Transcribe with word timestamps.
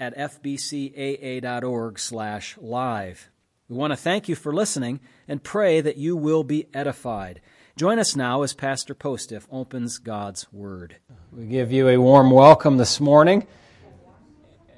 at 0.00 0.16
fbcaa.org 0.16 1.98
slash 1.98 2.56
live. 2.60 3.30
We 3.68 3.76
want 3.76 3.92
to 3.92 3.96
thank 3.96 4.28
you 4.28 4.36
for 4.36 4.54
listening 4.54 5.00
and 5.26 5.42
pray 5.42 5.80
that 5.80 5.96
you 5.96 6.16
will 6.16 6.44
be 6.44 6.68
edified. 6.72 7.40
Join 7.76 7.98
us 7.98 8.14
now 8.14 8.42
as 8.42 8.54
Pastor 8.54 8.94
Postiff 8.94 9.46
opens 9.50 9.98
God's 9.98 10.52
Word. 10.52 10.96
We 11.32 11.46
give 11.46 11.72
you 11.72 11.88
a 11.88 11.96
warm 11.96 12.30
welcome 12.30 12.76
this 12.76 13.00
morning. 13.00 13.46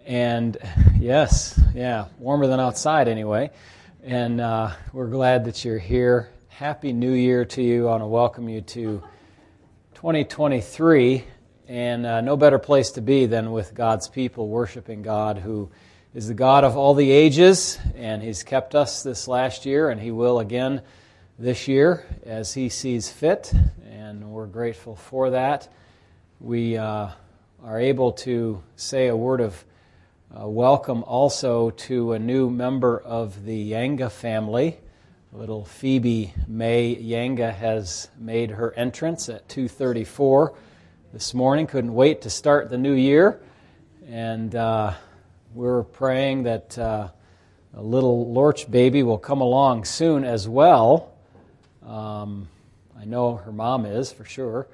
And 0.06 0.56
yes, 0.98 1.60
yeah, 1.74 2.06
warmer 2.18 2.46
than 2.46 2.58
outside 2.58 3.06
anyway. 3.06 3.50
And 4.02 4.40
uh, 4.40 4.72
we're 4.92 5.08
glad 5.08 5.44
that 5.44 5.64
you're 5.64 5.78
here. 5.78 6.30
Happy 6.48 6.92
New 6.92 7.12
Year 7.12 7.44
to 7.44 7.62
you. 7.62 7.86
I 7.86 7.90
want 7.90 8.02
to 8.02 8.06
welcome 8.06 8.48
you 8.48 8.62
to 8.62 9.02
2023 9.94 11.24
and 11.70 12.04
uh, 12.04 12.20
no 12.20 12.36
better 12.36 12.58
place 12.58 12.90
to 12.90 13.00
be 13.00 13.26
than 13.26 13.52
with 13.52 13.74
God's 13.74 14.08
people 14.08 14.48
worshiping 14.48 15.02
God, 15.02 15.38
who 15.38 15.70
is 16.12 16.26
the 16.26 16.34
God 16.34 16.64
of 16.64 16.76
all 16.76 16.94
the 16.94 17.12
ages, 17.12 17.78
and 17.94 18.20
He's 18.20 18.42
kept 18.42 18.74
us 18.74 19.04
this 19.04 19.28
last 19.28 19.64
year, 19.64 19.88
and 19.88 20.00
He 20.00 20.10
will 20.10 20.40
again 20.40 20.82
this 21.38 21.68
year 21.68 22.04
as 22.26 22.52
He 22.54 22.70
sees 22.70 23.08
fit, 23.08 23.52
and 23.88 24.32
we're 24.32 24.48
grateful 24.48 24.96
for 24.96 25.30
that. 25.30 25.68
We 26.40 26.76
uh, 26.76 27.10
are 27.62 27.78
able 27.78 28.14
to 28.14 28.60
say 28.74 29.06
a 29.06 29.14
word 29.16 29.40
of 29.40 29.64
uh, 30.36 30.48
welcome 30.48 31.04
also 31.04 31.70
to 31.70 32.14
a 32.14 32.18
new 32.18 32.50
member 32.50 32.98
of 32.98 33.44
the 33.44 33.70
Yanga 33.70 34.10
family. 34.10 34.76
Little 35.32 35.64
Phoebe 35.64 36.34
May 36.48 36.96
Yanga 36.96 37.54
has 37.54 38.08
made 38.18 38.50
her 38.50 38.74
entrance 38.74 39.28
at 39.28 39.48
234 39.48 40.52
this 41.12 41.34
morning. 41.34 41.66
Couldn't 41.66 41.92
wait 41.92 42.22
to 42.22 42.30
start 42.30 42.70
the 42.70 42.78
new 42.78 42.92
year. 42.92 43.40
And 44.06 44.54
uh, 44.54 44.94
we're 45.54 45.82
praying 45.82 46.44
that 46.44 46.78
uh, 46.78 47.08
a 47.74 47.82
little 47.82 48.32
Lorch 48.32 48.70
baby 48.70 49.02
will 49.02 49.18
come 49.18 49.40
along 49.40 49.86
soon 49.86 50.24
as 50.24 50.48
well. 50.48 51.12
Um, 51.84 52.48
I 52.96 53.04
know 53.06 53.36
her 53.36 53.50
mom 53.50 53.86
is 53.86 54.12
for 54.12 54.24
sure. 54.24 54.68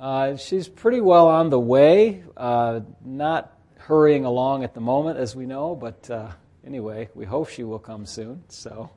Uh, 0.00 0.36
she's 0.36 0.66
pretty 0.66 1.00
well 1.00 1.28
on 1.28 1.50
the 1.50 1.60
way, 1.60 2.22
uh, 2.36 2.80
not 3.04 3.52
hurrying 3.78 4.24
along 4.24 4.64
at 4.64 4.72
the 4.72 4.80
moment, 4.80 5.18
as 5.18 5.36
we 5.36 5.44
know, 5.44 5.74
but 5.74 6.08
uh, 6.10 6.28
anyway, 6.66 7.08
we 7.14 7.24
hope 7.26 7.48
she 7.48 7.64
will 7.64 7.78
come 7.78 8.06
soon. 8.06 8.42
So 8.48 8.90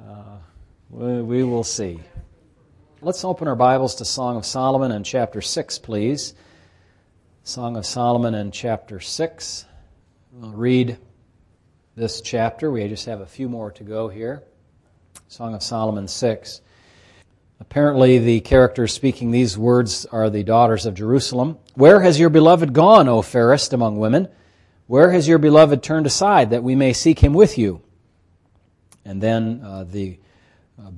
uh, 0.00 0.36
we, 0.90 1.22
we 1.22 1.44
will 1.44 1.64
see. 1.64 2.00
Let's 3.00 3.24
open 3.24 3.46
our 3.46 3.54
Bibles 3.54 3.94
to 3.96 4.04
Song 4.04 4.36
of 4.36 4.44
Solomon 4.44 4.90
in 4.90 5.04
chapter 5.04 5.40
6, 5.40 5.78
please. 5.78 6.34
Song 7.44 7.76
of 7.76 7.86
Solomon 7.86 8.34
in 8.34 8.50
chapter 8.50 8.98
6. 8.98 9.64
We'll 10.32 10.50
read 10.50 10.98
this 11.94 12.20
chapter. 12.20 12.72
We 12.72 12.88
just 12.88 13.06
have 13.06 13.20
a 13.20 13.26
few 13.26 13.48
more 13.48 13.70
to 13.70 13.84
go 13.84 14.08
here. 14.08 14.42
Song 15.28 15.54
of 15.54 15.62
Solomon 15.62 16.08
6. 16.08 16.60
Apparently, 17.60 18.18
the 18.18 18.40
characters 18.40 18.94
speaking 18.94 19.30
these 19.30 19.56
words 19.56 20.04
are 20.06 20.28
the 20.28 20.42
daughters 20.42 20.84
of 20.84 20.94
Jerusalem. 20.94 21.56
Where 21.74 22.00
has 22.00 22.18
your 22.18 22.30
beloved 22.30 22.72
gone, 22.72 23.08
O 23.08 23.22
fairest 23.22 23.72
among 23.72 24.00
women? 24.00 24.26
Where 24.88 25.12
has 25.12 25.28
your 25.28 25.38
beloved 25.38 25.84
turned 25.84 26.06
aside 26.06 26.50
that 26.50 26.64
we 26.64 26.74
may 26.74 26.92
seek 26.92 27.20
him 27.20 27.32
with 27.32 27.58
you? 27.58 27.80
And 29.04 29.22
then 29.22 29.60
uh, 29.64 29.84
the 29.84 30.18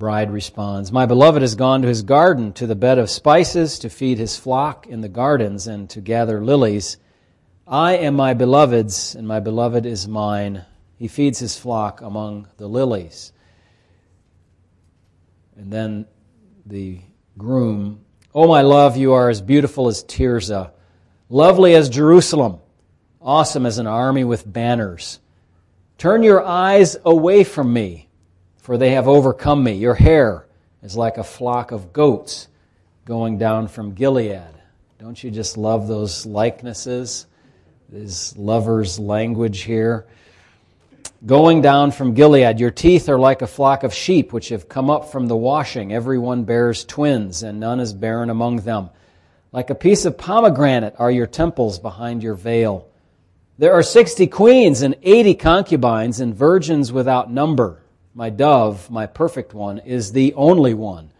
bride 0.01 0.31
responds, 0.31 0.91
My 0.91 1.05
beloved 1.05 1.43
has 1.43 1.53
gone 1.53 1.83
to 1.83 1.87
his 1.87 2.01
garden, 2.01 2.53
to 2.53 2.65
the 2.65 2.75
bed 2.75 2.97
of 2.97 3.09
spices, 3.09 3.77
to 3.79 3.89
feed 3.89 4.17
his 4.17 4.35
flock 4.35 4.87
in 4.87 5.01
the 5.01 5.09
gardens, 5.09 5.67
and 5.67 5.89
to 5.91 6.01
gather 6.01 6.43
lilies. 6.43 6.97
I 7.67 7.97
am 7.97 8.15
my 8.15 8.33
beloved's, 8.33 9.15
and 9.15 9.27
my 9.27 9.39
beloved 9.39 9.85
is 9.85 10.07
mine. 10.07 10.65
He 10.97 11.07
feeds 11.07 11.39
his 11.39 11.57
flock 11.57 12.01
among 12.01 12.47
the 12.57 12.67
lilies. 12.67 13.33
And 15.55 15.71
then 15.71 16.05
the 16.65 17.01
groom, 17.37 18.05
Oh, 18.33 18.47
my 18.47 18.61
love, 18.61 18.97
you 18.97 19.13
are 19.13 19.29
as 19.29 19.41
beautiful 19.41 19.87
as 19.87 20.03
Tirzah, 20.03 20.71
lovely 21.29 21.75
as 21.75 21.89
Jerusalem, 21.89 22.59
awesome 23.21 23.65
as 23.65 23.77
an 23.77 23.87
army 23.87 24.23
with 24.23 24.51
banners. 24.51 25.19
Turn 25.97 26.23
your 26.23 26.43
eyes 26.43 26.97
away 27.03 27.43
from 27.43 27.73
me 27.73 28.09
for 28.61 28.77
they 28.77 28.91
have 28.91 29.07
overcome 29.07 29.63
me. 29.63 29.73
Your 29.73 29.95
hair 29.95 30.45
is 30.81 30.95
like 30.95 31.17
a 31.17 31.23
flock 31.23 31.71
of 31.71 31.91
goats 31.91 32.47
going 33.05 33.37
down 33.37 33.67
from 33.67 33.93
Gilead. 33.93 34.41
Don't 34.99 35.21
you 35.21 35.31
just 35.31 35.57
love 35.57 35.87
those 35.87 36.25
likenesses? 36.25 37.25
This 37.89 38.37
lover's 38.37 38.99
language 38.99 39.61
here. 39.61 40.05
Going 41.25 41.61
down 41.61 41.91
from 41.91 42.13
Gilead, 42.13 42.59
your 42.59 42.71
teeth 42.71 43.09
are 43.09 43.19
like 43.19 43.41
a 43.41 43.47
flock 43.47 43.83
of 43.83 43.93
sheep 43.93 44.31
which 44.31 44.49
have 44.49 44.69
come 44.69 44.89
up 44.89 45.11
from 45.11 45.27
the 45.27 45.35
washing. 45.35 45.91
Every 45.91 46.17
one 46.17 46.43
bears 46.43 46.85
twins, 46.85 47.43
and 47.43 47.59
none 47.59 47.79
is 47.79 47.93
barren 47.93 48.29
among 48.29 48.57
them. 48.57 48.89
Like 49.51 49.69
a 49.69 49.75
piece 49.75 50.05
of 50.05 50.17
pomegranate 50.17 50.95
are 50.97 51.11
your 51.11 51.27
temples 51.27 51.79
behind 51.79 52.23
your 52.23 52.35
veil. 52.35 52.87
There 53.57 53.73
are 53.73 53.83
sixty 53.83 54.27
queens 54.27 54.81
and 54.81 54.95
eighty 55.03 55.33
concubines 55.33 56.21
and 56.21 56.33
virgins 56.33 56.91
without 56.91 57.31
number 57.31 57.80
my 58.13 58.29
dove, 58.29 58.89
my 58.89 59.05
perfect 59.05 59.53
one, 59.53 59.79
is 59.79 60.11
the 60.11 60.33
only 60.33 60.73
one, 60.73 61.11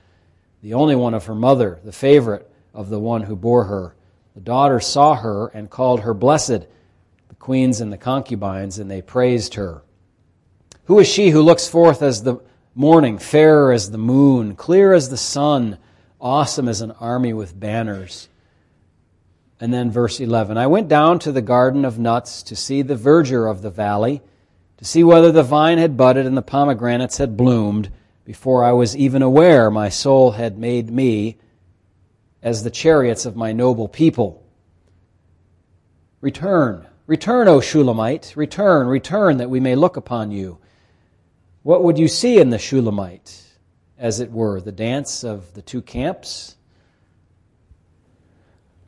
the 0.62 0.74
only 0.74 0.96
one 0.96 1.13
of 1.13 1.25
her 1.25 1.35
mother, 1.35 1.79
the 1.84 1.91
favorite 1.91 2.50
of 2.74 2.90
the 2.90 3.00
one 3.00 3.24
who 3.24 3.35
bore 3.35 3.66
her. 3.66 3.96
The 4.35 4.41
daughters 4.41 4.88
saw 4.88 5.16
her 5.16 5.47
and 5.47 5.69
called 5.69 6.01
her 6.01 6.13
blessed, 6.13 6.66
the 7.30 7.35
queens 7.40 7.81
and 7.81 7.91
the 7.91 7.97
concubines, 7.97 8.80
and 8.80 8.90
they 8.90 9.01
praised 9.01 9.56
her. 9.56 9.84
Who 10.85 11.00
is 11.00 11.07
she 11.07 11.30
who 11.30 11.41
looks 11.41 11.68
forth 11.68 12.01
as 12.01 12.24
the 12.24 12.38
morning, 12.75 13.18
fairer 13.18 13.72
as 13.72 13.91
the 13.91 13.97
moon, 13.97 14.56
clear 14.56 14.94
as 14.94 15.09
the 15.09 15.18
sun, 15.18 15.78
awesome 16.19 16.68
as 16.68 16.81
an 16.81 16.91
army 16.91 17.34
with 17.34 17.57
banners? 17.57 18.28
And 19.59 19.74
then 19.74 19.91
verse 19.91 20.19
11 20.19 20.57
I 20.57 20.68
went 20.68 20.88
down 20.88 21.19
to 21.19 21.31
the 21.31 21.41
garden 21.41 21.85
of 21.85 22.00
nuts 22.00 22.44
to 22.44 22.56
see 22.56 22.81
the 22.81 22.96
verdure 22.96 23.50
of 23.50 23.62
the 23.62 23.69
valley 23.69 24.22
to 24.81 24.86
see 24.88 25.03
whether 25.03 25.31
the 25.31 25.44
vine 25.44 25.78
had 25.78 25.96
budded 25.96 26.25
and 26.25 26.36
the 26.36 26.42
pomegranates 26.42 27.19
had 27.19 27.38
bloomed. 27.38 27.92
Before 28.25 28.64
I 28.64 28.72
was 28.72 28.97
even 28.97 29.22
aware, 29.22 29.69
my 29.69 29.90
soul 29.90 30.31
had 30.31 30.58
made 30.58 30.90
me 30.90 31.38
as 32.42 32.64
the 32.64 32.72
chariots 32.72 33.28
of 33.28 33.36
my 33.36 33.52
noble 33.52 33.88
people. 33.88 34.44
Return, 36.19 36.88
return, 37.06 37.47
O 37.47 37.62
Shulamite, 37.62 38.34
return, 38.36 38.88
return, 38.88 39.38
that 39.38 39.52
we 39.52 39.59
may 39.59 39.75
look 39.75 39.97
upon 39.97 40.31
you. 40.31 40.58
What 41.62 41.84
would 41.84 42.00
you 42.00 42.08
see 42.08 42.40
in 42.40 42.50
the 42.50 42.58
Shulamite, 42.58 43.40
as 44.00 44.19
it 44.19 44.31
were, 44.31 44.59
the 44.59 44.72
dance 44.72 45.24
of 45.24 45.53
the 45.53 45.62
two 45.62 45.84
camps? 45.84 46.56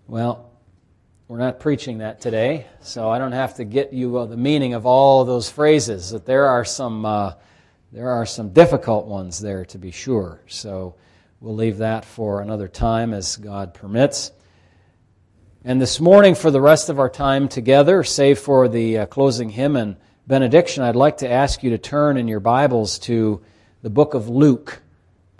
Well, 0.08 0.50
we're 1.30 1.38
not 1.38 1.62
preaching 1.62 2.00
that 2.00 2.20
today, 2.20 2.68
so 2.82 3.10
I 3.10 3.18
don't 3.18 3.32
have 3.32 3.56
to 3.56 3.64
get 3.64 3.94
you 3.94 4.18
uh, 4.18 4.26
the 4.26 4.36
meaning 4.36 4.74
of 4.74 4.86
all 4.86 5.24
those 5.24 5.50
phrases. 5.50 6.10
That 6.10 6.26
there 6.26 6.48
are 6.48 6.66
some 6.66 7.06
uh, 7.06 7.34
there 7.94 8.10
are 8.10 8.25
some 8.25 8.50
difficult 8.50 9.06
ones 9.06 9.40
there 9.40 9.64
to 9.66 9.78
be 9.78 9.92
sure. 9.92 10.42
So 10.48 10.96
we'll 11.40 11.56
leave 11.56 11.78
that 11.78 12.04
for 12.04 12.42
another 12.42 12.68
time 12.68 13.14
as 13.14 13.38
God 13.38 13.74
permits. 13.74 14.34
And 15.64 15.81
this 15.81 16.02
morning, 16.02 16.36
for 16.36 16.52
the 16.52 16.60
rest 16.60 16.90
of 16.90 17.00
our 17.00 17.10
time 17.10 17.48
together, 17.48 18.04
save 18.04 18.40
for 18.40 18.68
the 18.68 19.00
uh, 19.00 19.06
closing 19.06 19.50
hymn 19.50 19.78
and 19.78 19.96
benediction, 20.28 20.84
I'd 20.84 20.98
like 20.98 21.19
to 21.19 21.31
ask 21.31 21.64
you 21.64 21.69
to 21.69 21.78
turn 21.78 22.18
in 22.18 22.28
your 22.28 22.42
Bibles 22.42 23.00
to 23.00 23.42
the 23.81 23.90
book 23.90 24.14
of 24.14 24.28
Luke 24.28 24.82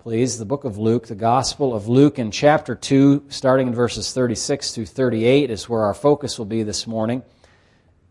please, 0.04 0.36
the 0.36 0.44
book 0.44 0.64
of 0.64 0.76
Luke, 0.76 1.06
the 1.06 1.14
Gospel 1.14 1.74
of 1.74 1.88
Luke 1.88 2.18
in 2.18 2.30
chapter 2.30 2.74
2, 2.74 3.24
starting 3.30 3.68
in 3.68 3.74
verses 3.74 4.12
36 4.12 4.74
through 4.74 4.84
38, 4.84 5.50
is 5.50 5.66
where 5.66 5.80
our 5.80 5.94
focus 5.94 6.36
will 6.36 6.44
be 6.44 6.62
this 6.62 6.86
morning. 6.86 7.22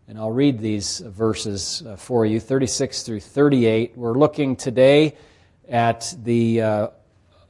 And 0.08 0.18
I'll 0.18 0.32
read 0.32 0.58
these 0.58 0.98
verses 0.98 1.84
uh, 1.86 1.94
for 1.94 2.26
you 2.26 2.40
36 2.40 3.04
through 3.04 3.20
38. 3.20 3.92
We're 3.94 4.18
looking 4.18 4.56
today 4.56 5.16
at 5.68 6.12
the 6.20 6.62
uh, 6.62 6.88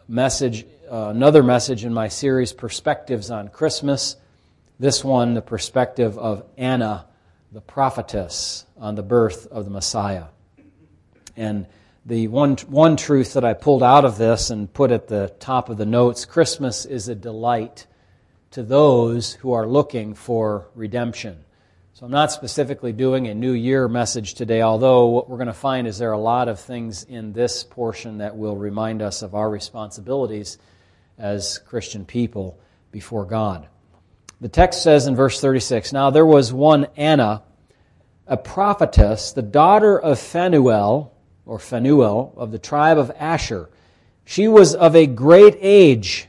message, 0.09 0.67
uh, 0.93 1.07
another 1.09 1.43
message 1.43 1.87
in 1.87 1.95
my 1.95 2.09
series, 2.09 2.53
Perspectives 2.53 3.31
on 3.31 3.49
Christmas. 3.49 4.17
This 4.79 5.03
one, 5.03 5.33
the 5.33 5.41
perspective 5.41 6.19
of 6.19 6.45
Anna, 6.59 7.07
the 7.51 7.63
prophetess, 7.63 8.67
on 8.77 8.95
the 8.95 9.03
birth 9.03 9.47
of 9.47 9.65
the 9.65 9.71
Messiah. 9.71 10.25
And 11.35 11.67
the 12.07 12.29
one, 12.29 12.57
one 12.69 12.97
truth 12.97 13.33
that 13.33 13.45
I 13.45 13.55
pulled 13.55 13.83
out 13.83 14.05
of 14.05 14.19
this 14.19 14.51
and 14.51 14.71
put 14.73 14.91
at 14.91 15.09
the 15.09 15.35
top 15.41 15.71
of 15.71 15.79
the 15.79 15.87
notes 15.87 16.27
Christmas 16.27 16.85
is 16.85 17.09
a 17.09 17.15
delight 17.15 17.87
to 18.51 18.63
those 18.63 19.33
who 19.33 19.53
are 19.53 19.67
looking 19.67 20.15
for 20.15 20.69
redemption. 20.75 21.45
So 21.95 22.05
I'm 22.05 22.13
not 22.13 22.31
specifically 22.31 22.93
doing 22.93 23.27
a 23.29 23.35
New 23.35 23.53
Year 23.53 23.89
message 23.89 24.35
today, 24.35 24.61
although 24.61 25.07
what 25.07 25.31
we're 25.31 25.39
going 25.39 25.47
to 25.47 25.55
find 25.55 25.87
is 25.87 25.97
there 25.97 26.11
are 26.11 26.13
a 26.13 26.19
lot 26.19 26.49
of 26.49 26.61
things 26.61 27.05
in 27.05 27.33
this 27.33 27.65
portion 27.65 28.19
that 28.19 28.37
will 28.37 28.57
remind 28.57 29.01
us 29.01 29.23
of 29.23 29.35
our 29.35 29.49
responsibilities 29.49 30.59
as 31.19 31.59
Christian 31.59 32.05
people 32.05 32.59
before 32.91 33.25
God. 33.25 33.67
The 34.41 34.49
text 34.49 34.83
says 34.83 35.07
in 35.07 35.17
verse 35.17 35.41
36 35.41 35.93
Now 35.93 36.11
there 36.11 36.27
was 36.27 36.53
one 36.53 36.89
Anna, 36.97 37.45
a 38.27 38.37
prophetess, 38.37 39.33
the 39.33 39.43
daughter 39.43 39.99
of 39.99 40.19
Phanuel, 40.19 41.14
or 41.47 41.59
Phanuel, 41.59 42.33
of 42.37 42.51
the 42.51 42.59
tribe 42.59 42.99
of 42.99 43.13
Asher. 43.19 43.69
She 44.25 44.49
was 44.49 44.75
of 44.75 44.97
a 44.97 45.07
great 45.07 45.57
age 45.61 46.29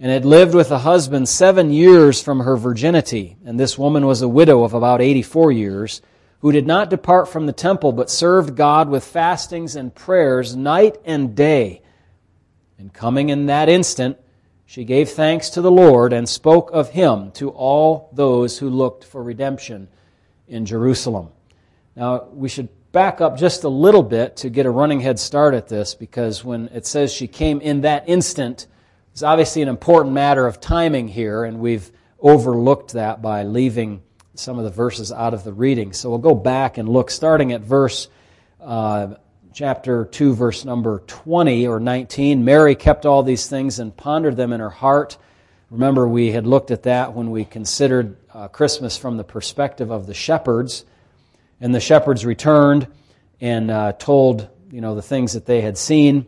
and 0.00 0.10
had 0.10 0.24
lived 0.24 0.52
with 0.54 0.72
a 0.72 0.80
husband 0.80 1.28
seven 1.28 1.72
years 1.72 2.20
from 2.20 2.40
her 2.40 2.56
virginity. 2.56 3.36
And 3.44 3.58
this 3.58 3.78
woman 3.78 4.04
was 4.04 4.20
a 4.20 4.28
widow 4.28 4.64
of 4.64 4.74
about 4.74 5.00
84 5.00 5.52
years, 5.52 6.02
who 6.40 6.50
did 6.50 6.66
not 6.66 6.90
depart 6.90 7.28
from 7.28 7.46
the 7.46 7.52
temple, 7.52 7.92
but 7.92 8.10
served 8.10 8.56
God 8.56 8.88
with 8.88 9.04
fastings 9.04 9.76
and 9.76 9.94
prayers 9.94 10.56
night 10.56 10.96
and 11.04 11.36
day. 11.36 11.82
And 12.78 12.92
coming 12.92 13.28
in 13.28 13.46
that 13.46 13.68
instant, 13.68 14.18
she 14.66 14.82
gave 14.82 15.10
thanks 15.10 15.50
to 15.50 15.60
the 15.60 15.70
Lord 15.70 16.12
and 16.12 16.28
spoke 16.28 16.70
of 16.72 16.88
him 16.90 17.30
to 17.32 17.50
all 17.50 18.10
those 18.12 18.58
who 18.58 18.70
looked 18.70 19.04
for 19.04 19.22
redemption 19.22 19.86
in 20.48 20.66
Jerusalem. 20.66 21.28
Now, 21.94 22.24
we 22.32 22.48
should 22.48 22.70
back 22.92 23.22
up 23.22 23.38
just 23.38 23.64
a 23.64 23.68
little 23.68 24.02
bit 24.02 24.36
to 24.36 24.50
get 24.50 24.66
a 24.66 24.70
running 24.70 25.00
head 25.00 25.18
start 25.18 25.54
at 25.54 25.66
this 25.66 25.94
because 25.94 26.44
when 26.44 26.68
it 26.68 26.86
says 26.86 27.12
she 27.12 27.26
came 27.26 27.60
in 27.60 27.80
that 27.80 28.04
instant, 28.06 28.66
it's 29.12 29.22
obviously 29.22 29.62
an 29.62 29.68
important 29.68 30.14
matter 30.14 30.46
of 30.46 30.60
timing 30.60 31.08
here, 31.08 31.44
and 31.44 31.58
we've 31.58 31.90
overlooked 32.20 32.92
that 32.92 33.22
by 33.22 33.42
leaving 33.42 34.02
some 34.34 34.58
of 34.58 34.64
the 34.64 34.70
verses 34.70 35.10
out 35.10 35.34
of 35.34 35.42
the 35.42 35.52
reading. 35.52 35.92
So 35.92 36.10
we'll 36.10 36.18
go 36.18 36.34
back 36.34 36.78
and 36.78 36.88
look, 36.88 37.10
starting 37.10 37.52
at 37.52 37.62
verse 37.62 38.08
uh, 38.60 39.14
chapter 39.52 40.04
2, 40.04 40.34
verse 40.34 40.64
number 40.64 41.00
20 41.06 41.66
or 41.66 41.80
19. 41.80 42.44
Mary 42.44 42.74
kept 42.74 43.06
all 43.06 43.22
these 43.22 43.46
things 43.46 43.78
and 43.78 43.94
pondered 43.96 44.36
them 44.36 44.52
in 44.52 44.60
her 44.60 44.70
heart. 44.70 45.18
Remember, 45.70 46.06
we 46.06 46.32
had 46.32 46.46
looked 46.46 46.70
at 46.70 46.82
that 46.84 47.14
when 47.14 47.30
we 47.30 47.44
considered 47.44 48.16
uh, 48.32 48.48
Christmas 48.48 48.96
from 48.96 49.16
the 49.16 49.24
perspective 49.24 49.90
of 49.90 50.06
the 50.06 50.14
shepherds. 50.14 50.84
And 51.62 51.74
the 51.74 51.80
shepherds 51.80 52.26
returned 52.26 52.88
and 53.40 53.70
uh, 53.70 53.92
told, 53.92 54.50
you 54.70 54.80
know, 54.80 54.94
the 54.94 55.02
things 55.02 55.32
that 55.32 55.46
they 55.46 55.62
had 55.62 55.78
seen. 55.78 56.26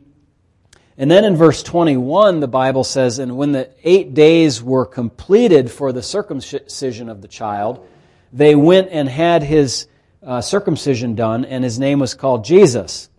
And 0.96 1.10
then 1.10 1.24
in 1.24 1.34
verse 1.34 1.64
21, 1.64 2.38
the 2.38 2.46
Bible 2.46 2.84
says, 2.84 3.18
And 3.18 3.36
when 3.36 3.50
the 3.50 3.68
eight 3.82 4.14
days 4.14 4.62
were 4.62 4.86
completed 4.86 5.70
for 5.70 5.92
the 5.92 6.02
circumcision 6.02 7.08
of 7.08 7.20
the 7.20 7.26
child, 7.26 7.84
they 8.32 8.54
went 8.54 8.90
and 8.92 9.08
had 9.08 9.42
his 9.42 9.88
uh, 10.22 10.40
circumcision 10.40 11.16
done, 11.16 11.44
and 11.44 11.64
his 11.64 11.80
name 11.80 11.98
was 11.98 12.14
called 12.14 12.44
Jesus. 12.44 13.10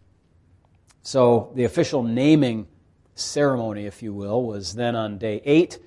So 1.03 1.51
the 1.53 1.65
official 1.65 2.01
naming 2.01 2.67
ceremony, 3.13 3.87
if 3.87 4.01
you 4.01 4.13
will, 4.13 4.41
was 4.41 4.73
then 4.73 4.95
on 4.95 5.17
day 5.17 5.41
eight 5.43 5.79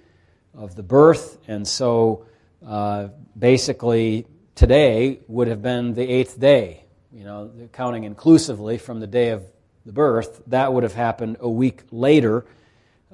of 0.54 0.74
the 0.74 0.82
birth. 0.82 1.38
And 1.48 1.66
so 1.66 2.26
uh, 2.66 3.08
basically, 3.38 4.26
today 4.58 5.20
would 5.28 5.46
have 5.46 5.62
been 5.62 5.94
the 5.94 6.02
eighth 6.02 6.40
day, 6.40 6.82
you 7.12 7.22
know, 7.22 7.49
counting 7.72 8.02
inclusively 8.02 8.76
from 8.76 8.99
the 8.99 9.06
day 9.06 9.28
of 9.28 9.44
the 9.87 9.93
birth, 9.93 10.43
that 10.49 10.72
would 10.72 10.82
have 10.82 10.94
happened 10.94 11.37
a 11.38 11.49
week 11.49 11.82
later 11.93 12.44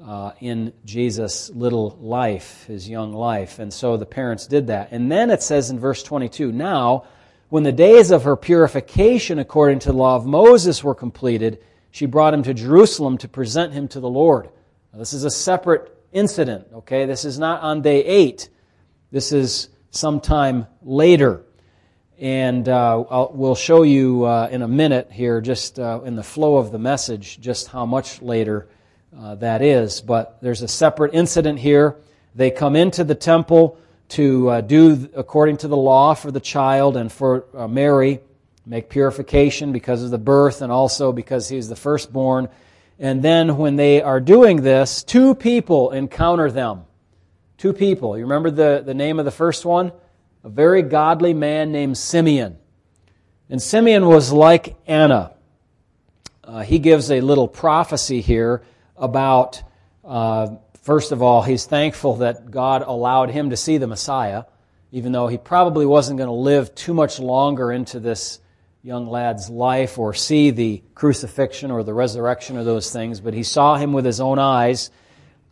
uh, 0.03 0.31
in 0.39 0.73
Jesus' 0.85 1.51
little 1.51 1.99
life, 2.01 2.65
his 2.65 2.89
young 2.89 3.13
life. 3.13 3.59
And 3.59 3.71
so 3.71 3.95
the 3.95 4.07
parents 4.07 4.47
did 4.47 4.67
that. 4.67 4.91
And 4.91 5.11
then 5.11 5.29
it 5.29 5.43
says 5.43 5.69
in 5.69 5.77
verse 5.77 6.01
22 6.01 6.51
Now, 6.51 7.05
when 7.49 7.61
the 7.61 7.71
days 7.71 8.09
of 8.09 8.23
her 8.23 8.35
purification 8.35 9.37
according 9.37 9.77
to 9.79 9.91
the 9.91 9.97
law 9.97 10.15
of 10.15 10.25
Moses 10.25 10.83
were 10.83 10.95
completed, 10.95 11.59
she 11.91 12.07
brought 12.07 12.33
him 12.33 12.41
to 12.41 12.55
Jerusalem 12.55 13.19
to 13.19 13.27
present 13.27 13.71
him 13.71 13.87
to 13.89 13.99
the 13.99 14.09
Lord. 14.09 14.49
Now, 14.91 14.97
this 14.97 15.13
is 15.13 15.25
a 15.25 15.29
separate 15.29 15.95
incident, 16.11 16.69
okay? 16.73 17.05
This 17.05 17.23
is 17.23 17.37
not 17.37 17.61
on 17.61 17.83
day 17.83 18.03
eight. 18.03 18.49
This 19.11 19.31
is 19.31 19.69
sometime 19.95 20.67
later. 20.81 21.41
And 22.19 22.67
uh, 22.69 23.27
we'll 23.31 23.55
show 23.55 23.83
you 23.83 24.25
uh, 24.25 24.47
in 24.51 24.61
a 24.61 24.67
minute 24.67 25.11
here, 25.11 25.41
just 25.41 25.79
uh, 25.79 26.01
in 26.05 26.15
the 26.15 26.23
flow 26.23 26.57
of 26.57 26.71
the 26.71 26.79
message, 26.79 27.39
just 27.41 27.67
how 27.67 27.85
much 27.85 28.21
later 28.21 28.67
uh, 29.17 29.35
that 29.35 29.61
is. 29.61 30.01
But 30.01 30.37
there's 30.41 30.61
a 30.61 30.67
separate 30.67 31.13
incident 31.13 31.59
here. 31.59 31.97
They 32.33 32.51
come 32.51 32.75
into 32.75 33.03
the 33.03 33.15
temple 33.15 33.77
to 34.09 34.49
uh, 34.49 34.61
do 34.61 35.09
according 35.15 35.57
to 35.57 35.67
the 35.67 35.77
law 35.77 36.13
for 36.13 36.31
the 36.31 36.39
child 36.39 36.95
and 36.95 37.11
for 37.11 37.45
uh, 37.55 37.67
Mary, 37.67 38.21
make 38.65 38.89
purification 38.89 39.71
because 39.71 40.03
of 40.03 40.11
the 40.11 40.17
birth 40.17 40.61
and 40.61 40.71
also 40.71 41.11
because 41.11 41.49
he's 41.49 41.69
the 41.69 41.75
firstborn. 41.75 42.49
And 42.97 43.21
then 43.21 43.57
when 43.57 43.75
they 43.75 44.01
are 44.01 44.19
doing 44.19 44.61
this, 44.61 45.03
two 45.03 45.35
people 45.35 45.91
encounter 45.91 46.49
them. 46.49 46.85
Two 47.57 47.73
people. 47.73 48.17
You 48.17 48.23
remember 48.23 48.51
the, 48.51 48.83
the 48.85 48.93
name 48.93 49.19
of 49.19 49.25
the 49.25 49.31
first 49.31 49.65
one? 49.65 49.91
a 50.45 50.49
very 50.49 50.83
godly 50.83 51.33
man 51.33 51.71
named 51.71 51.97
Simeon. 51.97 52.57
And 53.49 53.59
Simeon 53.59 54.05
was 54.05 54.31
like 54.31 54.75
Anna. 54.85 55.33
Uh, 56.43 56.61
he 56.61 56.77
gives 56.77 57.09
a 57.09 57.19
little 57.19 57.47
prophecy 57.47 58.21
here 58.21 58.61
about, 58.95 59.63
uh, 60.03 60.57
first 60.83 61.11
of 61.11 61.23
all, 61.23 61.41
he's 61.41 61.65
thankful 61.65 62.17
that 62.17 62.51
God 62.51 62.83
allowed 62.83 63.31
him 63.31 63.49
to 63.49 63.57
see 63.57 63.79
the 63.79 63.87
Messiah, 63.87 64.43
even 64.91 65.11
though 65.11 65.25
he 65.25 65.39
probably 65.39 65.87
wasn't 65.87 66.19
going 66.19 66.27
to 66.27 66.33
live 66.33 66.75
too 66.75 66.93
much 66.93 67.19
longer 67.19 67.71
into 67.71 67.99
this 67.99 68.39
young 68.83 69.07
lad's 69.07 69.49
life 69.49 69.97
or 69.97 70.13
see 70.13 70.51
the 70.51 70.83
crucifixion 70.93 71.71
or 71.71 71.81
the 71.81 71.93
resurrection 71.93 72.55
or 72.55 72.63
those 72.63 72.91
things, 72.93 73.19
but 73.19 73.33
he 73.33 73.41
saw 73.41 73.77
him 73.77 73.93
with 73.93 74.05
his 74.05 74.21
own 74.21 74.37
eyes, 74.37 74.91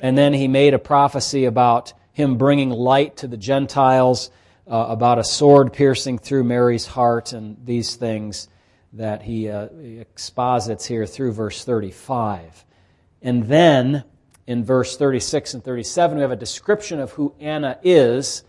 and 0.03 0.17
then 0.17 0.33
he 0.33 0.49
made 0.49 0.73
a 0.73 0.79
prophecy 0.79 1.45
about 1.45 1.93
him 2.11 2.37
bringing 2.37 2.69
light 2.69 3.15
to 3.17 3.27
the 3.27 3.37
Gentiles 3.37 4.29
uh, 4.67 4.87
about 4.89 5.17
a 5.17 5.23
sword 5.23 5.71
piercing 5.71 6.19
through 6.19 6.43
Mary's 6.43 6.85
heart 6.85 7.31
and 7.31 7.55
these 7.63 7.95
things 7.95 8.49
that 8.91 9.21
he, 9.23 9.49
uh, 9.49 9.69
exposits 9.99 10.85
here 10.85 11.05
through 11.05 11.31
verse 11.31 11.63
35. 11.63 12.65
And 13.21 13.45
then 13.45 14.03
in 14.45 14.65
verse 14.65 14.97
36 14.97 15.53
and 15.53 15.63
37, 15.63 16.17
we 16.17 16.21
have 16.21 16.31
a 16.31 16.35
description 16.35 16.99
of 16.99 17.11
who 17.11 17.33
Anna 17.39 17.79
is, 17.81 18.43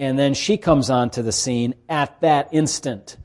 and 0.00 0.18
then 0.18 0.34
she 0.34 0.56
comes 0.56 0.90
onto 0.90 1.22
the 1.22 1.32
scene 1.32 1.74
at 1.88 2.20
that 2.22 2.48
instant. 2.50 3.16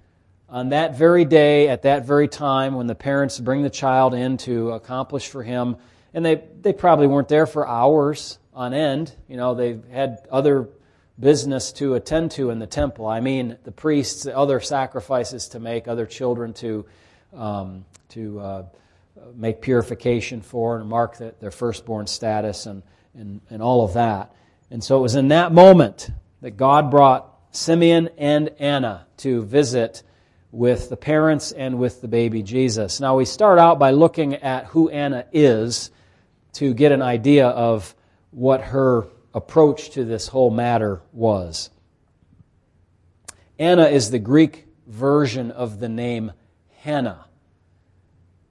On 0.48 0.70
that 0.70 0.96
very 0.96 1.25
day, 1.25 1.70
at 1.70 1.82
that 1.82 2.06
very 2.06 2.27
time, 2.27 2.75
when 2.75 2.86
the 2.86 2.94
parents 2.94 3.39
bring 3.39 3.63
the 3.63 3.72
child 3.72 4.13
in 4.13 4.38
to 4.38 4.72
accomplish 4.72 5.27
for 5.27 5.42
him, 5.42 5.77
and 6.13 6.25
they, 6.25 6.43
they 6.62 6.74
probably 6.74 7.08
weren't 7.08 7.27
there 7.27 7.46
for 7.46 7.67
hours 7.67 8.38
on 8.53 8.74
end. 8.74 9.15
You 9.27 9.38
know, 9.38 9.55
they 9.55 9.79
had 9.91 10.27
other 10.32 10.70
business 11.20 11.72
to 11.74 11.96
attend 11.96 12.32
to 12.32 12.50
in 12.50 12.60
the 12.60 12.67
temple. 12.67 13.08
I 13.08 13.20
mean, 13.20 13.58
the 13.63 13.72
priests, 13.72 14.25
other 14.25 14.60
sacrifices 14.60 15.50
to 15.50 15.60
make, 15.60 15.88
other 15.88 16.05
children 16.05 16.53
to, 16.53 16.86
um, 17.36 17.86
to 18.10 18.39
uh, 18.39 18.63
make 19.36 19.62
purification 19.62 20.41
for 20.41 20.77
and 20.77 20.88
mark 20.88 21.17
the, 21.17 21.34
their 21.39 21.51
firstborn 21.51 22.08
status 22.08 22.65
and, 22.65 22.84
and, 23.15 23.41
and 23.50 23.62
all 23.62 23.84
of 23.84 23.93
that. 23.93 24.34
And 24.72 24.84
so 24.84 24.98
it 24.98 25.01
was 25.01 25.15
in 25.15 25.27
that 25.29 25.51
moment 25.51 26.10
that 26.41 26.58
God 26.58 26.89
brought 26.89 27.32
Simeon 27.51 28.10
and 28.17 28.50
Anna 28.60 29.05
to 29.17 29.43
visit 29.43 30.03
with 30.51 30.89
the 30.89 30.98
parents 30.98 31.51
and 31.51 31.79
with 31.79 32.01
the 32.01 32.08
baby 32.08 32.43
Jesus. 32.43 33.00
Now, 33.00 33.17
we 33.17 33.25
start 33.25 33.60
out 33.60 33.79
by 33.79 33.91
looking 33.91 34.36
at 34.36 34.65
who 34.65 34.89
Anna 34.89 35.25
is 35.32 35.91
to 36.53 36.74
get 36.74 36.91
an 36.91 37.01
idea 37.01 37.48
of 37.48 37.95
what 38.31 38.62
her 38.62 39.07
approach 39.33 39.91
to 39.91 40.05
this 40.05 40.27
whole 40.27 40.51
matter 40.51 41.01
was. 41.12 41.69
Anna 43.60 43.86
is 43.86 44.12
the 44.12 44.19
Greek 44.19 44.67
version 44.88 45.51
of 45.51 45.79
the 45.79 45.89
name 45.89 46.31
Hannah. 46.79 47.25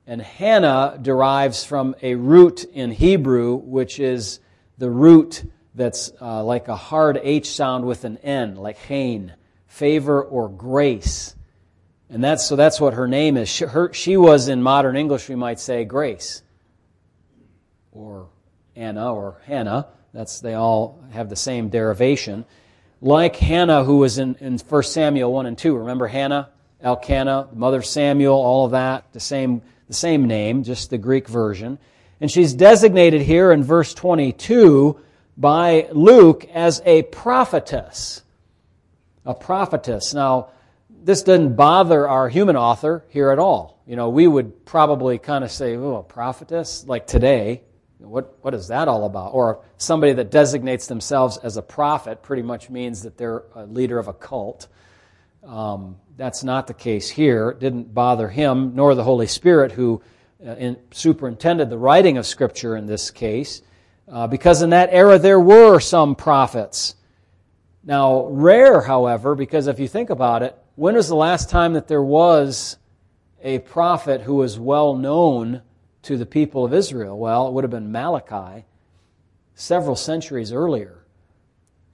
And 0.06 0.20
Hannah 0.20 0.98
derives 1.00 1.64
from 1.64 1.94
a 2.02 2.14
root 2.14 2.64
in 2.64 2.90
Hebrew, 2.90 3.56
which 3.56 4.00
is 4.00 4.40
the 4.78 4.90
root 4.90 5.44
that's 5.74 6.12
uh, 6.20 6.42
like 6.42 6.68
a 6.68 6.76
hard 6.76 7.20
H 7.22 7.50
sound 7.50 7.84
with 7.84 8.04
an 8.04 8.18
N, 8.18 8.56
like 8.56 8.78
Hain, 8.78 9.34
favor 9.66 10.22
or 10.22 10.48
grace. 10.48 11.34
And 12.10 12.22
that's, 12.22 12.44
so 12.44 12.56
that's 12.56 12.80
what 12.80 12.94
her 12.94 13.08
name 13.08 13.36
is. 13.36 13.48
She, 13.48 13.64
her, 13.64 13.92
she 13.92 14.16
was, 14.16 14.48
in 14.48 14.62
modern 14.62 14.96
English, 14.96 15.28
we 15.28 15.34
might 15.34 15.60
say, 15.60 15.84
Grace, 15.84 16.42
or 17.92 18.28
Anna, 18.74 19.12
or 19.14 19.40
Hannah. 19.44 19.88
That's, 20.12 20.40
they 20.40 20.54
all 20.54 21.02
have 21.12 21.28
the 21.28 21.36
same 21.36 21.68
derivation. 21.68 22.44
Like 23.00 23.36
Hannah, 23.36 23.84
who 23.84 23.98
was 23.98 24.18
in, 24.18 24.36
in 24.36 24.58
1 24.58 24.82
Samuel 24.82 25.32
1 25.32 25.46
and 25.46 25.58
2. 25.58 25.76
Remember 25.76 26.06
Hannah? 26.06 26.50
Elkanah, 26.82 27.48
mother 27.52 27.80
Samuel, 27.82 28.34
all 28.34 28.64
of 28.64 28.72
that, 28.72 29.12
the 29.12 29.20
same, 29.20 29.62
the 29.86 29.94
same 29.94 30.26
name, 30.26 30.64
just 30.64 30.90
the 30.90 30.98
Greek 30.98 31.28
version. 31.28 31.78
And 32.20 32.30
she's 32.30 32.54
designated 32.54 33.22
here 33.22 33.52
in 33.52 33.62
verse 33.62 33.94
22 33.94 35.00
by 35.36 35.88
Luke 35.92 36.44
as 36.52 36.82
a 36.84 37.02
prophetess. 37.02 38.22
A 39.24 39.34
prophetess. 39.34 40.12
Now, 40.12 40.50
this 41.04 41.22
doesn't 41.22 41.54
bother 41.54 42.08
our 42.08 42.28
human 42.28 42.56
author 42.56 43.04
here 43.08 43.30
at 43.30 43.38
all. 43.38 43.80
You 43.86 43.96
know, 43.96 44.08
we 44.08 44.26
would 44.26 44.64
probably 44.64 45.18
kind 45.18 45.44
of 45.44 45.50
say, 45.50 45.76
oh, 45.76 45.96
a 45.96 46.02
prophetess, 46.02 46.84
like 46.86 47.06
today. 47.06 47.62
What, 48.04 48.36
what 48.42 48.54
is 48.54 48.68
that 48.68 48.88
all 48.88 49.04
about? 49.04 49.34
Or 49.34 49.64
somebody 49.76 50.12
that 50.14 50.30
designates 50.30 50.86
themselves 50.86 51.38
as 51.38 51.56
a 51.56 51.62
prophet 51.62 52.22
pretty 52.22 52.42
much 52.42 52.70
means 52.70 53.02
that 53.02 53.16
they're 53.16 53.44
a 53.54 53.64
leader 53.66 53.98
of 53.98 54.08
a 54.08 54.12
cult. 54.12 54.68
Um, 55.44 55.96
that's 56.16 56.44
not 56.44 56.66
the 56.66 56.74
case 56.74 57.08
here. 57.08 57.50
It 57.50 57.60
didn't 57.60 57.92
bother 57.94 58.28
him, 58.28 58.74
nor 58.74 58.94
the 58.94 59.04
Holy 59.04 59.26
Spirit, 59.26 59.72
who 59.72 60.02
uh, 60.44 60.52
in, 60.56 60.76
superintended 60.90 61.70
the 61.70 61.78
writing 61.78 62.18
of 62.18 62.26
Scripture 62.26 62.76
in 62.76 62.86
this 62.86 63.10
case, 63.10 63.62
uh, 64.10 64.26
because 64.26 64.62
in 64.62 64.70
that 64.70 64.90
era 64.92 65.18
there 65.18 65.40
were 65.40 65.80
some 65.80 66.14
prophets. 66.14 66.94
Now, 67.84 68.26
rare, 68.26 68.80
however, 68.80 69.34
because 69.34 69.66
if 69.66 69.80
you 69.80 69.88
think 69.88 70.10
about 70.10 70.42
it, 70.42 70.56
when 70.76 70.94
was 70.94 71.08
the 71.08 71.16
last 71.16 71.50
time 71.50 71.72
that 71.72 71.88
there 71.88 72.02
was 72.02 72.76
a 73.42 73.58
prophet 73.60 74.22
who 74.22 74.36
was 74.36 74.58
well 74.58 74.94
known 74.94 75.62
to 76.02 76.16
the 76.16 76.26
people 76.26 76.64
of 76.64 76.74
Israel? 76.74 77.18
Well, 77.18 77.48
it 77.48 77.52
would 77.52 77.64
have 77.64 77.70
been 77.70 77.92
Malachi 77.92 78.64
several 79.54 79.96
centuries 79.96 80.52
earlier. 80.52 81.04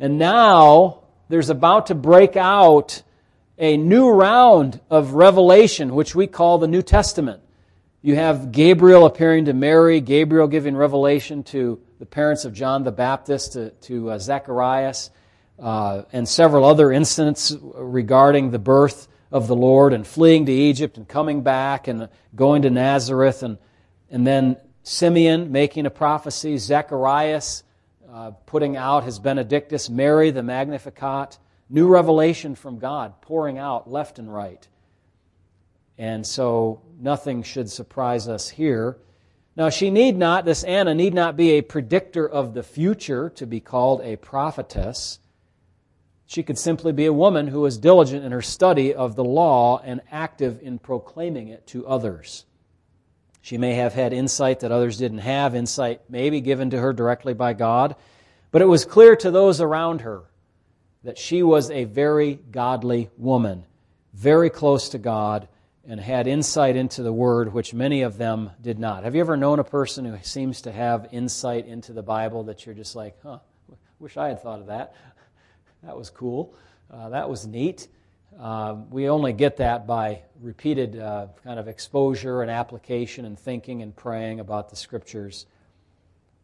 And 0.01 0.19
now 0.19 1.03
there's 1.29 1.51
about 1.51 1.87
to 1.89 1.95
break 1.95 2.37
out 2.37 3.03
a 3.59 3.77
new 3.77 4.09
round 4.11 4.81
of 4.89 5.15
revelation, 5.15 5.95
which 5.95 6.15
we 6.15 6.27
call 6.27 6.59
the 6.59 6.69
New 6.69 6.83
Testament. 6.83 7.43
You 8.01 8.15
have 8.15 8.53
Gabriel 8.53 9.07
appearing 9.07 9.47
to 9.47 9.53
Mary, 9.53 10.01
Gabriel 10.01 10.47
giving 10.47 10.77
revelation 10.77 11.43
to 11.45 11.81
the 11.99 12.07
parents 12.07 12.45
of 12.45 12.55
John 12.55 12.85
the 12.85 12.93
Baptist, 12.93 13.55
to, 13.55 13.71
to 13.71 14.13
uh, 14.13 14.19
Zacharias, 14.19 15.11
uh, 15.59 16.03
and 16.13 16.29
several 16.29 16.65
other 16.65 16.93
incidents 16.93 17.57
regarding 17.75 18.53
the 18.53 18.61
birth 18.61 19.09
of 19.33 19.49
the 19.49 19.57
Lord 19.57 19.93
and 19.93 20.07
fleeing 20.07 20.47
to 20.47 20.53
Egypt 20.53 20.97
and 20.97 21.09
coming 21.09 21.43
back 21.43 21.89
and 21.89 22.09
going 22.37 22.63
to 22.63 22.71
Nazareth, 22.71 23.43
and, 23.43 23.59
and 24.11 24.27
then 24.27 24.57
Simeon 24.83 25.53
making 25.53 25.87
a 25.87 25.91
prophecy, 25.91 26.57
Zacharias 26.57 27.63
uh, 28.11 28.31
putting 28.47 28.77
out 28.77 29.05
his 29.05 29.19
Benedictus, 29.19 29.91
Mary 29.91 30.31
the 30.31 30.43
Magnificat. 30.43 31.39
New 31.71 31.87
revelation 31.87 32.55
from 32.55 32.79
God 32.79 33.21
pouring 33.21 33.59
out 33.59 33.91
left 33.91 34.19
and 34.19 34.33
right. 34.33 34.67
And 35.99 36.27
so 36.27 36.81
nothing 36.99 37.43
should 37.43 37.71
surprise 37.71 38.29
us 38.29 38.49
here. 38.49 38.97
Now, 39.57 39.69
she 39.69 39.91
need 39.91 40.17
not, 40.17 40.45
this 40.45 40.63
Anna 40.65 40.95
need 40.95 41.13
not 41.13 41.37
be 41.37 41.51
a 41.51 41.63
predictor 41.63 42.27
of 42.27 42.55
the 42.55 42.63
future 42.63 43.29
to 43.31 43.47
be 43.47 43.61
called 43.61 44.01
a 44.03 44.17
prophetess. 44.17 45.19
She 46.27 46.43
could 46.43 46.59
simply 46.59 46.93
be 46.93 47.07
a 47.07 47.13
woman 47.13 47.49
who 47.49 47.61
was 47.61 47.77
diligent 47.77 48.25
in 48.25 48.33
her 48.33 48.41
study 48.41 48.95
of 48.95 49.17
the 49.17 49.25
law 49.25 49.83
and 49.85 50.01
active 50.11 50.61
in 50.63 50.79
proclaiming 50.79 51.49
it 51.49 51.67
to 51.69 51.87
others. 51.87 52.47
She 53.41 53.59
may 53.59 53.75
have 53.75 53.95
had 53.95 54.13
insight 54.13 54.61
that 54.61 54.73
others 54.73 54.99
didn't 54.99 55.19
have, 55.19 55.55
insight 55.55 56.03
maybe 56.09 56.41
given 56.41 56.71
to 56.71 56.81
her 56.81 56.93
directly 56.93 57.35
by 57.35 57.53
God, 57.53 57.97
but 58.51 58.63
it 58.63 58.67
was 58.67 58.85
clear 58.85 59.17
to 59.17 59.31
those 59.31 59.61
around 59.61 60.03
her 60.03 60.25
that 61.05 61.19
she 61.19 61.43
was 61.43 61.71
a 61.71 61.85
very 61.85 62.35
godly 62.51 63.09
woman, 63.17 63.65
very 64.13 64.51
close 64.51 64.91
to 64.91 64.99
God, 64.99 65.49
and 65.87 65.99
had 65.99 66.27
insight 66.27 66.77
into 66.77 67.03
the 67.03 67.13
Word, 67.13 67.53
which 67.53 67.73
many 67.73 68.03
of 68.03 68.19
them 68.19 68.51
did 68.61 68.79
not. 68.79 69.05
Have 69.05 69.15
you 69.15 69.21
ever 69.21 69.37
known 69.37 69.59
a 69.59 69.65
person 69.65 70.05
who 70.05 70.19
seems 70.23 70.63
to 70.63 70.73
have 70.73 71.09
insight 71.13 71.67
into 71.67 71.93
the 71.93 72.03
Bible 72.03 72.45
that 72.45 72.67
you're 72.67 72.75
just 72.75 72.95
like, 72.95 73.17
huh, 73.23 73.39
wish 73.99 74.17
I 74.17 74.29
had 74.29 74.43
thought 74.43 74.61
of 74.61 74.67
that? 74.67 74.95
That 75.83 75.97
was 75.97 76.11
cool. 76.11 76.55
Uh, 76.91 77.09
that 77.11 77.31
was 77.31 77.47
neat. 77.47 77.89
Uh, 78.39 78.77
we 78.91 79.09
only 79.09 79.33
get 79.33 79.57
that 79.57 79.87
by 79.87 80.23
repeated 80.41 80.99
uh, 80.99 81.27
kind 81.43 81.59
of 81.59 81.69
exposure 81.69 82.43
and 82.43 82.51
application 82.51 83.25
and 83.25 83.39
thinking 83.39 83.83
and 83.83 83.95
praying 83.95 84.41
about 84.41 84.71
the 84.71 84.77
Scriptures. 84.77 85.47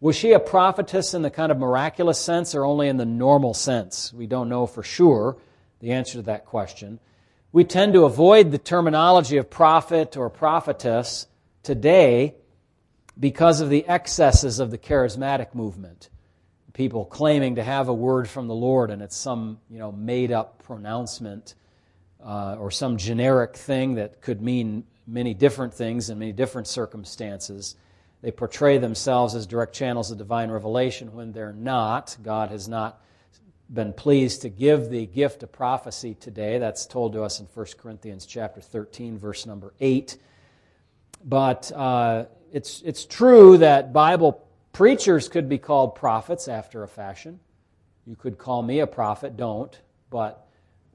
Was 0.01 0.17
she 0.17 0.33
a 0.33 0.41
prophetess 0.41 1.15
in 1.15 1.23
the 1.23 1.31
kind 1.31 1.53
of 1.53 1.59
miraculous 1.59 2.19
sense 2.19 2.55
or 2.55 2.65
only 2.65 2.89
in 2.89 2.97
the 2.97 3.05
normal 3.05 3.55
sense? 3.55 4.13
We 4.13 4.27
don't 4.27 4.49
know 4.49 4.67
for 4.67 4.83
sure 4.83 5.37
the 5.81 5.93
answer 5.93 6.15
to 6.15 6.23
that 6.23 6.47
question. 6.47 6.99
We 7.53 7.65
tend 7.65 7.93
to 7.93 8.05
avoid 8.05 8.51
the 8.51 8.59
terminology 8.59 9.37
of 9.37 9.49
prophet 9.49 10.17
or 10.17 10.29
prophetess 10.29 11.27
today 11.63 12.35
because 13.19 13.61
of 13.61 13.71
the 13.71 13.87
excesses 13.87 14.59
of 14.59 14.73
the 14.73 14.79
charismatic 14.79 15.55
movement. 15.55 16.09
People 16.73 17.05
claiming 17.05 17.55
to 17.55 17.63
have 17.63 17.89
a 17.89 17.95
word 17.95 18.29
from 18.29 18.49
the 18.49 18.55
Lord 18.55 18.91
and 18.91 19.01
it's 19.01 19.17
some 19.17 19.61
you 19.71 19.79
know, 19.79 19.93
made 19.93 20.33
up 20.33 20.65
pronouncement 20.65 21.55
uh, 22.25 22.57
or 22.59 22.71
some 22.71 22.97
generic 22.97 23.57
thing 23.57 23.95
that 23.97 24.21
could 24.21 24.41
mean 24.41 24.85
many 25.07 25.35
different 25.35 25.75
things 25.75 26.09
in 26.09 26.19
many 26.19 26.33
different 26.33 26.67
circumstances. 26.67 27.77
They 28.23 28.31
portray 28.31 28.79
themselves 28.79 29.35
as 29.35 29.47
direct 29.47 29.75
channels 29.75 30.11
of 30.11 30.17
divine 30.17 30.51
revelation 30.51 31.13
when 31.13 31.33
they're 31.33 31.53
not. 31.53 32.17
God 32.23 32.51
has 32.51 32.69
not 32.69 33.03
been 33.73 33.93
pleased 33.93 34.43
to 34.43 34.49
give 34.49 34.89
the 34.89 35.07
gift 35.07 35.43
of 35.43 35.53
prophecy 35.53 36.15
today. 36.15 36.59
That's 36.59 36.87
told 36.87 37.13
to 37.13 37.23
us 37.23 37.41
in 37.41 37.47
1 37.53 37.67
Corinthians 37.79 38.25
chapter 38.25 38.61
13, 38.61 39.19
verse 39.19 39.45
number 39.45 39.75
8. 39.81 40.17
But 41.25 41.71
uh, 41.73 42.25
it's, 42.53 42.83
it's 42.83 43.05
true 43.05 43.59
that 43.59 43.93
Bible 43.93 44.47
preachers 44.73 45.29
could 45.29 45.49
be 45.49 45.59
called 45.59 45.95
prophets 45.95 46.49
after 46.49 46.83
a 46.83 46.89
fashion. 46.89 47.41
You 48.07 48.17
could 48.17 48.39
call 48.39 48.63
me 48.63 48.81
a 48.81 48.87
prophet, 48.87 49.37
don't. 49.37 49.79
But 50.11 50.44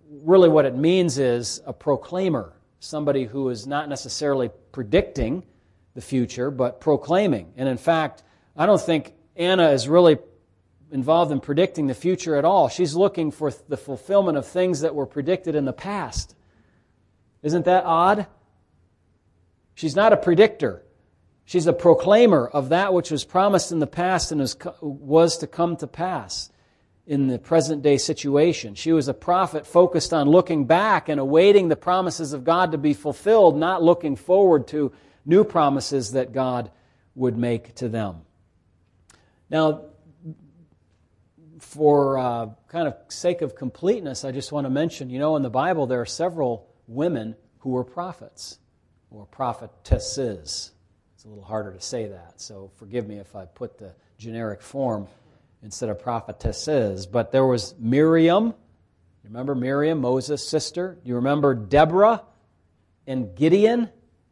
really, 0.10 0.50
what 0.50 0.66
it 0.66 0.76
means 0.76 1.18
is 1.18 1.62
a 1.66 1.74
proclaimer, 1.74 2.54
somebody 2.80 3.26
who 3.26 3.50
is 3.50 3.68
not 3.68 3.90
necessarily 3.90 4.50
predicting 4.72 5.44
the 5.94 6.02
future, 6.02 6.52
but 6.52 6.82
proclaiming. 6.82 7.54
And 7.58 7.70
in 7.70 7.78
fact, 7.78 8.24
I 8.56 8.66
don't 8.66 8.82
think 8.82 9.14
Anna 9.36 9.70
is 9.70 9.88
really 9.88 10.18
involved 10.92 11.32
in 11.32 11.40
predicting 11.40 11.88
the 11.88 11.94
future 11.94 12.36
at 12.36 12.46
all. 12.46 12.70
She's 12.70 12.96
looking 12.96 13.32
for 13.32 13.52
the 13.68 13.78
fulfillment 13.78 14.38
of 14.38 14.48
things 14.48 14.82
that 14.82 14.96
were 14.96 15.06
predicted 15.06 15.56
in 15.56 15.66
the 15.66 15.74
past. 15.74 16.36
Isn't 17.44 17.66
that 17.66 17.86
odd? 17.86 18.28
She's 19.76 19.96
not 19.96 20.12
a 20.12 20.18
predictor. 20.18 20.84
She's 21.46 21.68
a 21.68 21.74
proclaimer 21.74 22.48
of 22.48 22.70
that 22.70 22.94
which 22.94 23.12
was 23.12 23.24
promised 23.24 23.72
in 23.72 23.80
the 23.80 23.88
past 23.88 24.32
and 24.32 24.42
was 24.82 25.38
to 25.38 25.48
come 25.48 25.78
to 25.78 25.88
pass 25.88 26.50
in 27.10 27.26
the 27.26 27.40
present 27.40 27.82
day 27.82 27.98
situation. 27.98 28.76
She 28.76 28.92
was 28.92 29.08
a 29.08 29.16
prophet 29.16 29.66
focused 29.66 30.14
on 30.14 30.30
looking 30.30 30.66
back 30.66 31.10
and 31.10 31.20
awaiting 31.20 31.68
the 31.68 31.76
promises 31.76 32.34
of 32.34 32.44
God 32.44 32.74
to 32.74 32.78
be 32.78 32.94
fulfilled, 32.94 33.58
not 33.58 33.82
looking 33.82 34.16
forward 34.16 34.68
to 34.68 34.92
new 35.26 35.44
promises 35.44 36.12
that 36.12 36.34
God 36.34 36.70
would 37.16 37.36
make 37.36 37.74
to 37.76 37.90
them. 37.90 38.22
Now, 39.50 39.86
for 41.58 42.20
uh, 42.20 42.50
kind 42.68 42.88
of 42.88 42.96
sake 43.08 43.42
of 43.42 43.56
completeness, 43.56 44.24
I 44.24 44.32
just 44.32 44.52
want 44.52 44.66
to 44.66 44.70
mention 44.70 45.10
you 45.10 45.18
know, 45.18 45.36
in 45.36 45.42
the 45.42 45.50
Bible, 45.50 45.88
there 45.88 46.02
are 46.02 46.06
several 46.06 46.70
women 46.88 47.36
who 47.58 47.72
were 47.72 47.84
prophets 47.84 48.60
or 49.10 49.26
prophetesses. 49.26 50.74
It's 51.16 51.26
a 51.26 51.28
little 51.28 51.44
harder 51.44 51.74
to 51.74 51.82
say 51.82 52.06
that, 52.10 52.40
so 52.40 52.70
forgive 52.76 53.08
me 53.08 53.18
if 53.18 53.36
I 53.36 53.46
put 53.46 53.80
the 53.80 53.96
generic 54.20 54.62
form 54.62 55.08
instead 55.64 55.90
of 55.90 56.00
prophetesses. 56.00 57.06
But 57.06 57.32
there 57.32 57.46
was 57.46 57.76
Miriam. 57.80 58.48
You 58.48 58.54
Remember 59.26 59.56
Miriam, 59.56 60.02
Moses' 60.02 60.48
sister? 60.48 60.98
You 61.04 61.16
remember 61.16 61.54
Deborah 61.54 62.24
and 63.08 63.36
Gideon? 63.36 63.90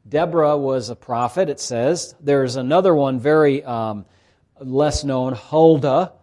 Deborah 0.08 0.58
was 0.58 0.90
a 0.90 0.96
prophet, 0.96 1.50
it 1.50 1.60
says. 1.60 2.16
There's 2.20 2.56
another 2.56 2.96
one 2.96 3.20
very 3.20 3.64
um, 3.64 4.06
less 4.60 5.04
known, 5.04 5.34
Huldah. 5.34 6.14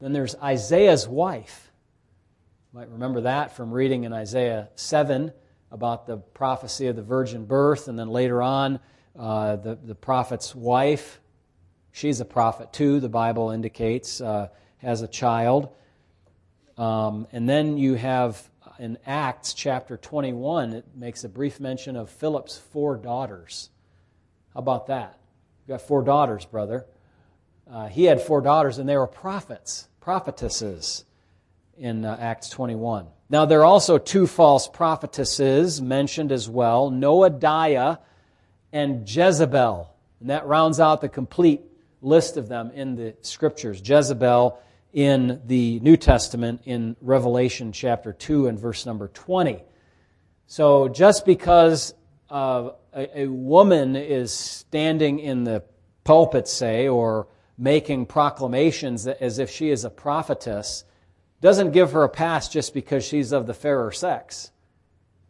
Then 0.00 0.12
there's 0.12 0.34
Isaiah's 0.36 1.06
wife. 1.06 1.70
You 2.72 2.80
might 2.80 2.90
remember 2.90 3.22
that 3.22 3.56
from 3.56 3.70
reading 3.70 4.04
in 4.04 4.12
Isaiah 4.12 4.68
7 4.74 5.32
about 5.70 6.06
the 6.06 6.16
prophecy 6.16 6.88
of 6.88 6.96
the 6.96 7.02
virgin 7.02 7.44
birth, 7.44 7.88
and 7.88 7.98
then 7.98 8.08
later 8.08 8.42
on, 8.42 8.80
uh, 9.18 9.56
the, 9.56 9.76
the 9.76 9.94
prophet's 9.94 10.54
wife. 10.54 11.20
She's 11.96 12.20
a 12.20 12.26
prophet 12.26 12.74
too, 12.74 13.00
the 13.00 13.08
Bible 13.08 13.52
indicates, 13.52 14.20
uh, 14.20 14.48
has 14.82 15.00
a 15.00 15.08
child. 15.08 15.70
Um, 16.76 17.26
and 17.32 17.48
then 17.48 17.78
you 17.78 17.94
have 17.94 18.50
in 18.78 18.98
Acts 19.06 19.54
chapter 19.54 19.96
21, 19.96 20.74
it 20.74 20.84
makes 20.94 21.24
a 21.24 21.28
brief 21.30 21.58
mention 21.58 21.96
of 21.96 22.10
Philip's 22.10 22.58
four 22.58 22.98
daughters. 22.98 23.70
How 24.52 24.60
about 24.60 24.88
that? 24.88 25.18
You 25.66 25.72
got 25.72 25.80
four 25.80 26.02
daughters, 26.02 26.44
brother. 26.44 26.84
Uh, 27.66 27.86
he 27.86 28.04
had 28.04 28.20
four 28.20 28.42
daughters, 28.42 28.76
and 28.76 28.86
they 28.86 28.98
were 28.98 29.06
prophets, 29.06 29.88
prophetesses. 29.98 31.06
in 31.78 32.04
uh, 32.04 32.14
Acts 32.20 32.50
21. 32.50 33.06
Now, 33.30 33.46
there 33.46 33.60
are 33.60 33.64
also 33.64 33.96
two 33.96 34.26
false 34.26 34.68
prophetesses 34.68 35.80
mentioned 35.80 36.30
as 36.30 36.46
well 36.46 36.90
Noadiah 36.90 38.00
and 38.70 39.08
Jezebel. 39.08 39.90
And 40.20 40.28
that 40.28 40.46
rounds 40.46 40.78
out 40.78 41.00
the 41.00 41.08
complete 41.08 41.62
list 42.06 42.36
of 42.36 42.48
them 42.48 42.70
in 42.70 42.94
the 42.94 43.14
scriptures. 43.20 43.82
Jezebel 43.84 44.58
in 44.92 45.42
the 45.46 45.80
New 45.80 45.96
Testament 45.96 46.62
in 46.64 46.96
Revelation 47.00 47.72
chapter 47.72 48.12
2 48.12 48.46
and 48.46 48.58
verse 48.58 48.86
number 48.86 49.08
20. 49.08 49.62
So 50.46 50.88
just 50.88 51.26
because 51.26 51.92
uh, 52.30 52.70
a, 52.94 53.22
a 53.22 53.26
woman 53.26 53.96
is 53.96 54.32
standing 54.32 55.18
in 55.18 55.44
the 55.44 55.64
pulpit, 56.04 56.48
say, 56.48 56.88
or 56.88 57.26
making 57.58 58.06
proclamations 58.06 59.06
as 59.06 59.38
if 59.38 59.50
she 59.50 59.70
is 59.70 59.84
a 59.84 59.90
prophetess, 59.90 60.84
doesn't 61.40 61.72
give 61.72 61.92
her 61.92 62.04
a 62.04 62.08
pass 62.08 62.48
just 62.48 62.72
because 62.72 63.04
she's 63.04 63.32
of 63.32 63.46
the 63.46 63.54
fairer 63.54 63.90
sex. 63.90 64.50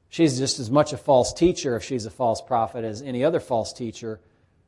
She's 0.08 0.38
just 0.38 0.60
as 0.60 0.70
much 0.70 0.92
a 0.92 0.96
false 0.96 1.32
teacher 1.32 1.76
if 1.76 1.82
she's 1.82 2.06
a 2.06 2.10
false 2.10 2.40
prophet 2.40 2.84
as 2.84 3.02
any 3.02 3.24
other 3.24 3.40
false 3.40 3.72
teacher. 3.72 4.20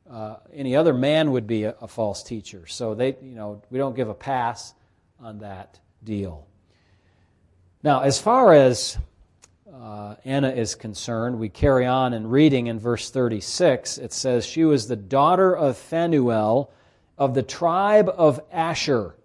Uh, 0.09 0.37
any 0.53 0.75
other 0.75 0.93
man 0.93 1.31
would 1.31 1.45
be 1.45 1.65
a, 1.65 1.75
a 1.81 1.87
false 1.87 2.23
teacher. 2.23 2.65
So 2.65 2.95
they, 2.95 3.15
you 3.21 3.35
know, 3.35 3.61
we 3.69 3.77
don't 3.77 3.95
give 3.95 4.09
a 4.09 4.13
pass 4.13 4.73
on 5.19 5.39
that 5.39 5.79
deal. 6.03 6.47
Now, 7.83 8.01
as 8.01 8.19
far 8.19 8.53
as 8.53 8.97
uh, 9.71 10.15
Anna 10.25 10.49
is 10.49 10.75
concerned, 10.75 11.37
we 11.37 11.49
carry 11.49 11.85
on 11.85 12.13
in 12.13 12.27
reading 12.27 12.67
in 12.67 12.79
verse 12.79 13.11
36. 13.11 13.99
It 13.99 14.11
says, 14.11 14.45
She 14.45 14.65
was 14.65 14.87
the 14.87 14.95
daughter 14.95 15.55
of 15.55 15.77
Phanuel 15.77 16.71
of 17.17 17.35
the 17.35 17.43
tribe 17.43 18.09
of 18.09 18.41
Asher. 18.51 19.15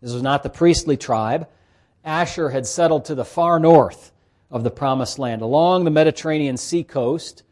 This 0.00 0.12
was 0.12 0.22
not 0.22 0.42
the 0.42 0.50
priestly 0.50 0.96
tribe. 0.96 1.48
Asher 2.04 2.50
had 2.50 2.66
settled 2.66 3.06
to 3.06 3.14
the 3.14 3.24
far 3.24 3.58
north 3.58 4.12
of 4.50 4.62
the 4.62 4.70
promised 4.70 5.18
land, 5.18 5.42
along 5.42 5.84
the 5.84 5.90
Mediterranean 5.90 6.56
sea 6.56 6.84
coast, 6.84 7.42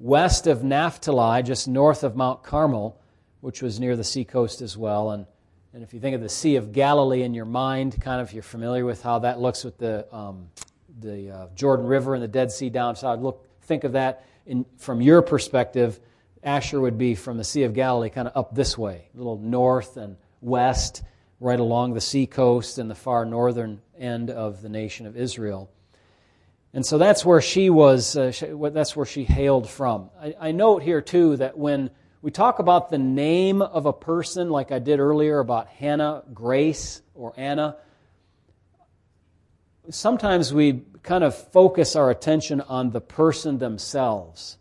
west 0.00 0.46
of 0.46 0.64
Naphtali, 0.64 1.42
just 1.42 1.68
north 1.68 2.02
of 2.02 2.16
Mount 2.16 2.42
Carmel, 2.42 2.98
which 3.42 3.62
was 3.62 3.78
near 3.78 3.94
the 3.94 4.04
sea 4.04 4.24
coast 4.24 4.62
as 4.62 4.76
well. 4.76 5.10
And, 5.10 5.26
and 5.72 5.82
if 5.82 5.94
you 5.94 6.00
think 6.00 6.16
of 6.16 6.22
the 6.22 6.28
Sea 6.28 6.56
of 6.56 6.72
Galilee 6.72 7.22
in 7.22 7.34
your 7.34 7.44
mind, 7.44 8.00
kind 8.00 8.20
of 8.20 8.32
you're 8.32 8.42
familiar 8.42 8.84
with 8.84 9.02
how 9.02 9.20
that 9.20 9.38
looks 9.38 9.62
with 9.62 9.78
the, 9.78 10.12
um, 10.12 10.48
the 10.98 11.30
uh, 11.30 11.46
Jordan 11.54 11.86
River 11.86 12.14
and 12.14 12.22
the 12.22 12.28
Dead 12.28 12.50
Sea 12.50 12.70
down 12.70 12.96
south. 12.96 13.20
Look, 13.20 13.46
think 13.62 13.84
of 13.84 13.92
that 13.92 14.24
in, 14.46 14.64
from 14.78 15.00
your 15.00 15.22
perspective. 15.22 16.00
Asher 16.42 16.80
would 16.80 16.96
be 16.96 17.14
from 17.14 17.36
the 17.36 17.44
Sea 17.44 17.64
of 17.64 17.74
Galilee, 17.74 18.08
kind 18.08 18.26
of 18.26 18.36
up 18.36 18.54
this 18.54 18.78
way, 18.78 19.08
a 19.14 19.18
little 19.18 19.38
north 19.38 19.98
and 19.98 20.16
west 20.40 21.02
right 21.38 21.60
along 21.60 21.92
the 21.92 22.00
sea 22.00 22.26
coast 22.26 22.78
and 22.78 22.90
the 22.90 22.94
far 22.94 23.26
northern 23.26 23.80
end 23.98 24.30
of 24.30 24.62
the 24.62 24.68
nation 24.70 25.06
of 25.06 25.16
Israel. 25.16 25.70
And 26.72 26.86
so 26.86 26.98
that's 26.98 27.24
where 27.24 27.40
she 27.40 27.68
was, 27.68 28.16
uh, 28.16 28.32
that's 28.72 28.94
where 28.94 29.06
she 29.06 29.24
hailed 29.24 29.68
from. 29.68 30.10
I, 30.20 30.34
I 30.40 30.52
note 30.52 30.82
here, 30.82 31.00
too, 31.00 31.36
that 31.36 31.58
when 31.58 31.90
we 32.22 32.30
talk 32.30 32.58
about 32.60 32.90
the 32.90 32.98
name 32.98 33.60
of 33.60 33.86
a 33.86 33.92
person, 33.92 34.50
like 34.50 34.70
I 34.70 34.78
did 34.78 35.00
earlier 35.00 35.40
about 35.40 35.66
Hannah, 35.68 36.22
Grace, 36.32 37.02
or 37.14 37.32
Anna, 37.36 37.76
sometimes 39.88 40.52
we 40.54 40.82
kind 41.02 41.24
of 41.24 41.34
focus 41.34 41.96
our 41.96 42.10
attention 42.10 42.60
on 42.60 42.90
the 42.90 43.00
person 43.00 43.58
themselves. 43.58 44.58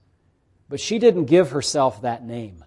But 0.68 0.80
she 0.80 1.00
didn't 1.00 1.26
give 1.26 1.52
herself 1.52 2.02
that 2.02 2.24
name. 2.26 2.64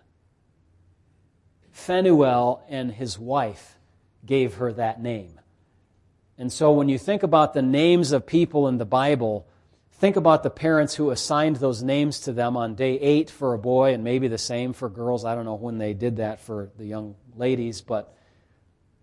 Phanuel 1.73 2.63
and 2.69 2.93
his 2.93 3.19
wife 3.19 3.79
gave 4.25 4.55
her 4.57 4.73
that 4.75 5.03
name. 5.03 5.41
And 6.39 6.53
so 6.53 6.73
when 6.73 6.89
you 6.89 6.99
think 6.99 7.23
about 7.23 7.55
the 7.55 7.63
names 7.63 8.13
of 8.13 8.27
people 8.27 8.69
in 8.69 8.79
the 8.79 8.85
Bible, 8.85 9.47
think 9.93 10.17
about 10.17 10.43
the 10.43 10.51
parents 10.51 10.95
who 10.95 11.11
assigned 11.11 11.57
those 11.57 11.83
names 11.83 12.21
to 12.21 12.33
them 12.33 12.57
on 12.57 12.75
day 12.75 12.99
eight 12.99 13.31
for 13.31 13.55
a 13.55 13.59
boy 13.59 13.95
and 13.95 14.03
maybe 14.03 14.29
the 14.29 14.39
same 14.39 14.73
for 14.73 14.89
girls. 14.89 15.25
I 15.25 15.35
don't 15.35 15.45
know 15.45 15.55
when 15.55 15.79
they 15.79 15.95
did 15.95 16.17
that 16.17 16.41
for 16.41 16.71
the 16.79 16.87
young 16.87 17.15
ladies, 17.37 17.81
but 17.81 18.17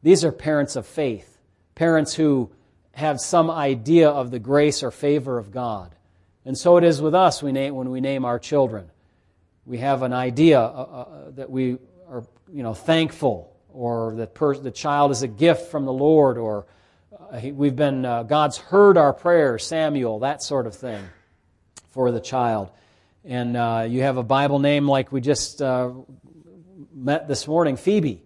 these 0.01 0.25
are 0.25 0.31
parents 0.31 0.75
of 0.75 0.85
faith, 0.85 1.37
parents 1.75 2.13
who 2.13 2.51
have 2.93 3.19
some 3.21 3.49
idea 3.49 4.09
of 4.09 4.31
the 4.31 4.39
grace 4.39 4.83
or 4.83 4.91
favor 4.91 5.37
of 5.37 5.51
God. 5.51 5.95
And 6.45 6.57
so 6.57 6.77
it 6.77 6.83
is 6.83 7.01
with 7.01 7.15
us 7.15 7.43
we 7.43 7.51
name, 7.51 7.75
when 7.75 7.89
we 7.89 8.01
name 8.01 8.25
our 8.25 8.39
children. 8.39 8.89
We 9.65 9.77
have 9.77 10.01
an 10.01 10.13
idea 10.13 10.59
uh, 10.59 10.63
uh, 10.63 11.31
that 11.31 11.49
we 11.49 11.77
are 12.09 12.25
you 12.51 12.63
know, 12.63 12.73
thankful 12.73 13.55
or 13.71 14.15
that 14.15 14.33
per- 14.33 14.57
the 14.57 14.71
child 14.71 15.11
is 15.11 15.21
a 15.21 15.27
gift 15.27 15.69
from 15.69 15.85
the 15.85 15.93
Lord, 15.93 16.37
or 16.37 16.61
uh, 16.61 16.63
he, 17.37 17.51
we've 17.51 17.75
been, 17.75 18.05
uh, 18.05 18.23
God's 18.23 18.57
heard 18.57 18.97
our 18.97 19.13
prayers, 19.13 19.65
Samuel, 19.65 20.19
that 20.19 20.41
sort 20.41 20.65
of 20.67 20.75
thing 20.75 21.03
for 21.91 22.11
the 22.11 22.21
child. 22.21 22.71
And 23.25 23.55
uh, 23.55 23.85
you 23.87 24.01
have 24.01 24.17
a 24.17 24.23
Bible 24.23 24.59
name 24.59 24.87
like 24.87 25.11
we 25.11 25.21
just 25.21 25.61
uh, 25.61 25.91
met 26.93 27.27
this 27.27 27.47
morning, 27.47 27.75
Phoebe. 27.75 28.23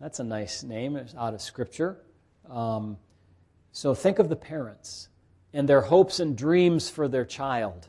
That's 0.00 0.18
a 0.18 0.24
nice 0.24 0.62
name, 0.62 0.96
it's 0.96 1.14
out 1.14 1.34
of 1.34 1.42
Scripture. 1.42 1.98
Um, 2.48 2.96
so 3.72 3.94
think 3.94 4.18
of 4.18 4.28
the 4.28 4.36
parents 4.36 5.08
and 5.52 5.68
their 5.68 5.82
hopes 5.82 6.20
and 6.20 6.36
dreams 6.36 6.88
for 6.88 7.08
their 7.08 7.24
child 7.24 7.88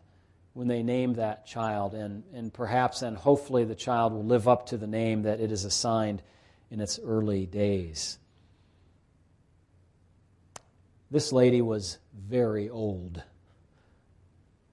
when 0.54 0.68
they 0.68 0.84
name 0.84 1.14
that 1.14 1.46
child, 1.46 1.94
and, 1.94 2.24
and 2.34 2.54
perhaps 2.54 3.02
and 3.02 3.16
hopefully 3.16 3.64
the 3.64 3.76
child 3.76 4.12
will 4.12 4.26
live 4.26 4.48
up 4.48 4.66
to 4.68 4.78
the 4.78 4.88
name 4.88 5.24
that 5.24 5.40
it 5.40 5.52
is 5.52 5.64
assigned 5.64 6.22
in 6.70 6.82
its 6.82 7.00
early 7.04 7.46
days. 7.46 8.18
This 11.12 11.34
lady 11.34 11.62
was 11.62 11.98
very 12.16 12.70
old. 12.70 13.22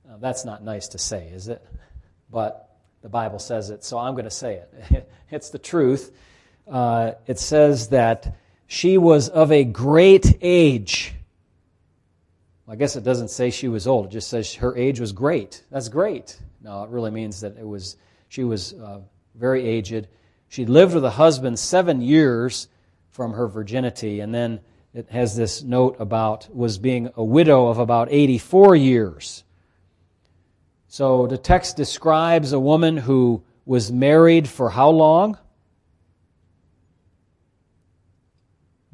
Now, 0.07 0.19
that's 0.19 0.45
not 0.45 0.63
nice 0.63 0.89
to 0.89 0.99
say, 0.99 1.29
is 1.29 1.49
it? 1.49 1.67
But 2.31 2.77
the 3.03 3.09
Bible 3.09 3.41
says 3.41 3.71
it, 3.71 3.83
so 3.83 3.99
I'm 3.99 4.15
going 4.15 4.25
to 4.25 4.31
say 4.31 4.63
it. 4.91 5.11
it's 5.31 5.51
the 5.51 5.59
truth. 5.59 6.13
Uh, 6.67 7.13
it 7.27 7.41
says 7.41 7.89
that 7.89 8.37
she 8.69 8.99
was 8.99 9.29
of 9.29 9.51
a 9.51 9.65
great 9.65 10.39
age. 10.41 11.13
Well, 12.67 12.75
I 12.75 12.77
guess 12.77 12.95
it 12.95 13.03
doesn't 13.03 13.31
say 13.31 13.51
she 13.51 13.69
was 13.69 13.89
old. 13.89 14.07
It 14.07 14.13
just 14.13 14.29
says 14.29 14.55
her 14.55 14.77
age 14.77 15.01
was 15.01 15.13
great. 15.13 15.65
That's 15.71 15.89
great. 15.89 16.39
No, 16.63 16.85
it 16.85 16.91
really 16.91 17.11
means 17.11 17.41
that 17.41 17.57
it 17.57 17.67
was 17.67 17.97
she 18.29 18.45
was 18.45 18.75
uh, 18.75 19.01
very 19.35 19.67
aged. 19.67 20.07
She 20.49 20.67
lived 20.67 20.95
with 20.95 21.05
a 21.05 21.11
husband 21.11 21.59
seven 21.59 22.01
years 22.01 22.69
from 23.11 23.33
her 23.33 23.49
virginity, 23.49 24.21
and 24.21 24.35
then 24.35 24.61
it 24.99 25.11
has 25.11 25.37
this 25.37 25.63
note 25.63 25.97
about 26.01 26.55
was 26.55 26.79
being 26.79 27.11
a 27.15 27.23
widow 27.23 27.69
of 27.69 27.79
about 27.79 28.09
84 28.11 28.77
years. 28.77 29.45
So 30.89 31.27
the 31.27 31.39
text 31.39 31.77
describes 31.77 32.53
a 32.53 32.59
woman 32.59 32.97
who 32.97 33.45
was 33.65 33.93
married 33.93 34.49
for 34.49 34.71
how 34.71 34.91
long? 34.91 35.39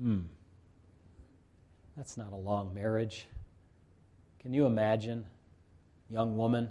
Hmm. 0.01 0.21
That's 1.97 2.17
not 2.17 2.33
a 2.33 2.37
long 2.37 2.75
marriage. 2.75 3.27
Can 4.41 4.53
you 4.53 4.67
imagine, 4.67 5.25
young 6.11 6.37
woman, 6.37 6.69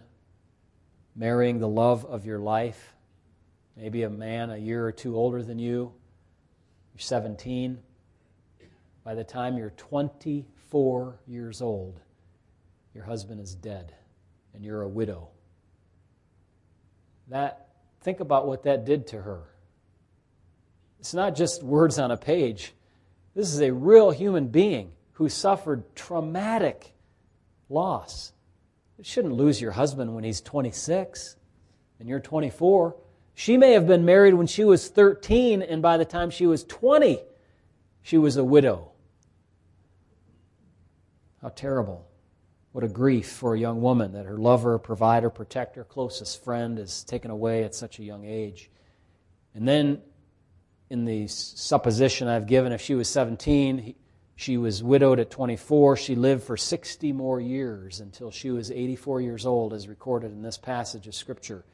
marrying 1.15 1.59
the 1.59 1.67
love 1.67 2.05
of 2.05 2.25
your 2.25 2.39
life? 2.39 2.93
maybe 3.75 4.03
a 4.03 4.09
man 4.09 4.49
a 4.49 4.57
year 4.57 4.85
or 4.85 4.91
two 4.91 5.17
older 5.17 5.41
than 5.41 5.59
you. 5.59 5.91
You're 6.93 6.99
17. 6.99 7.79
By 9.03 9.15
the 9.15 9.23
time 9.23 9.57
you're 9.57 9.71
24 9.71 11.19
years 11.27 11.61
old, 11.61 11.99
your 12.93 13.03
husband 13.03 13.41
is 13.41 13.55
dead 13.55 13.93
and 14.53 14.63
you're 14.63 14.81
a 14.81 14.87
widow. 14.87 15.29
That 17.29 17.67
think 18.01 18.19
about 18.19 18.47
what 18.47 18.63
that 18.63 18.85
did 18.85 19.07
to 19.07 19.21
her. 19.21 19.43
It's 20.99 21.13
not 21.13 21.35
just 21.35 21.63
words 21.63 21.99
on 21.99 22.11
a 22.11 22.17
page. 22.17 22.73
This 23.35 23.53
is 23.53 23.61
a 23.61 23.71
real 23.71 24.11
human 24.11 24.47
being 24.47 24.91
who 25.13 25.27
suffered 25.27 25.95
traumatic 25.95 26.93
loss. 27.69 28.31
You 28.97 29.03
shouldn't 29.03 29.33
lose 29.33 29.59
your 29.59 29.71
husband 29.71 30.15
when 30.15 30.23
he's 30.23 30.39
26 30.39 31.35
and 31.99 32.07
you're 32.07 32.19
24. 32.19 32.95
She 33.35 33.57
may 33.57 33.73
have 33.73 33.87
been 33.87 34.05
married 34.05 34.35
when 34.35 34.47
she 34.47 34.63
was 34.63 34.87
13, 34.87 35.61
and 35.61 35.81
by 35.81 35.97
the 35.97 36.05
time 36.05 36.29
she 36.29 36.45
was 36.45 36.63
20, 36.63 37.19
she 38.01 38.17
was 38.17 38.37
a 38.37 38.43
widow. 38.43 38.92
How 41.43 41.49
terrible. 41.49 42.07
What 42.71 42.85
a 42.85 42.87
grief 42.87 43.29
for 43.29 43.53
a 43.53 43.59
young 43.59 43.81
woman 43.81 44.13
that 44.13 44.25
her 44.25 44.37
lover, 44.37 44.79
provider, 44.79 45.29
protector, 45.29 45.83
closest 45.83 46.41
friend 46.41 46.79
is 46.79 47.03
taken 47.03 47.29
away 47.31 47.65
at 47.65 47.75
such 47.75 47.99
a 47.99 48.03
young 48.03 48.23
age. 48.23 48.71
And 49.53 49.67
then, 49.67 50.01
in 50.89 51.03
the 51.03 51.27
supposition 51.27 52.29
I've 52.29 52.47
given, 52.47 52.71
if 52.71 52.79
she 52.79 52.95
was 52.95 53.09
17, 53.09 53.93
she 54.37 54.55
was 54.55 54.81
widowed 54.81 55.19
at 55.19 55.29
24. 55.29 55.97
She 55.97 56.15
lived 56.15 56.43
for 56.43 56.55
60 56.55 57.11
more 57.11 57.41
years 57.41 57.99
until 57.99 58.31
she 58.31 58.49
was 58.49 58.71
84 58.71 59.19
years 59.19 59.45
old, 59.45 59.73
as 59.73 59.89
recorded 59.89 60.31
in 60.31 60.41
this 60.41 60.57
passage 60.57 61.07
of 61.07 61.13
Scripture. 61.13 61.65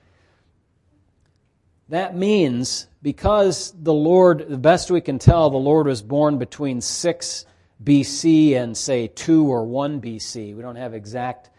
That 1.90 2.18
means 2.18 2.88
because 3.04 3.72
the 3.80 3.94
Lord, 3.94 4.50
the 4.50 4.58
best 4.58 4.90
we 4.90 5.00
can 5.00 5.20
tell, 5.20 5.52
the 5.52 5.58
Lord 5.58 5.86
was 5.86 6.02
born 6.02 6.40
between 6.40 6.82
6 6.82 7.46
BC 7.84 8.56
and 8.56 8.76
say 8.76 9.08
2 9.08 9.48
or 9.48 9.66
1 9.66 10.02
BC. 10.02 10.56
We 10.56 10.62
don't 10.62 10.76
have 10.76 10.94
exact, 10.94 11.50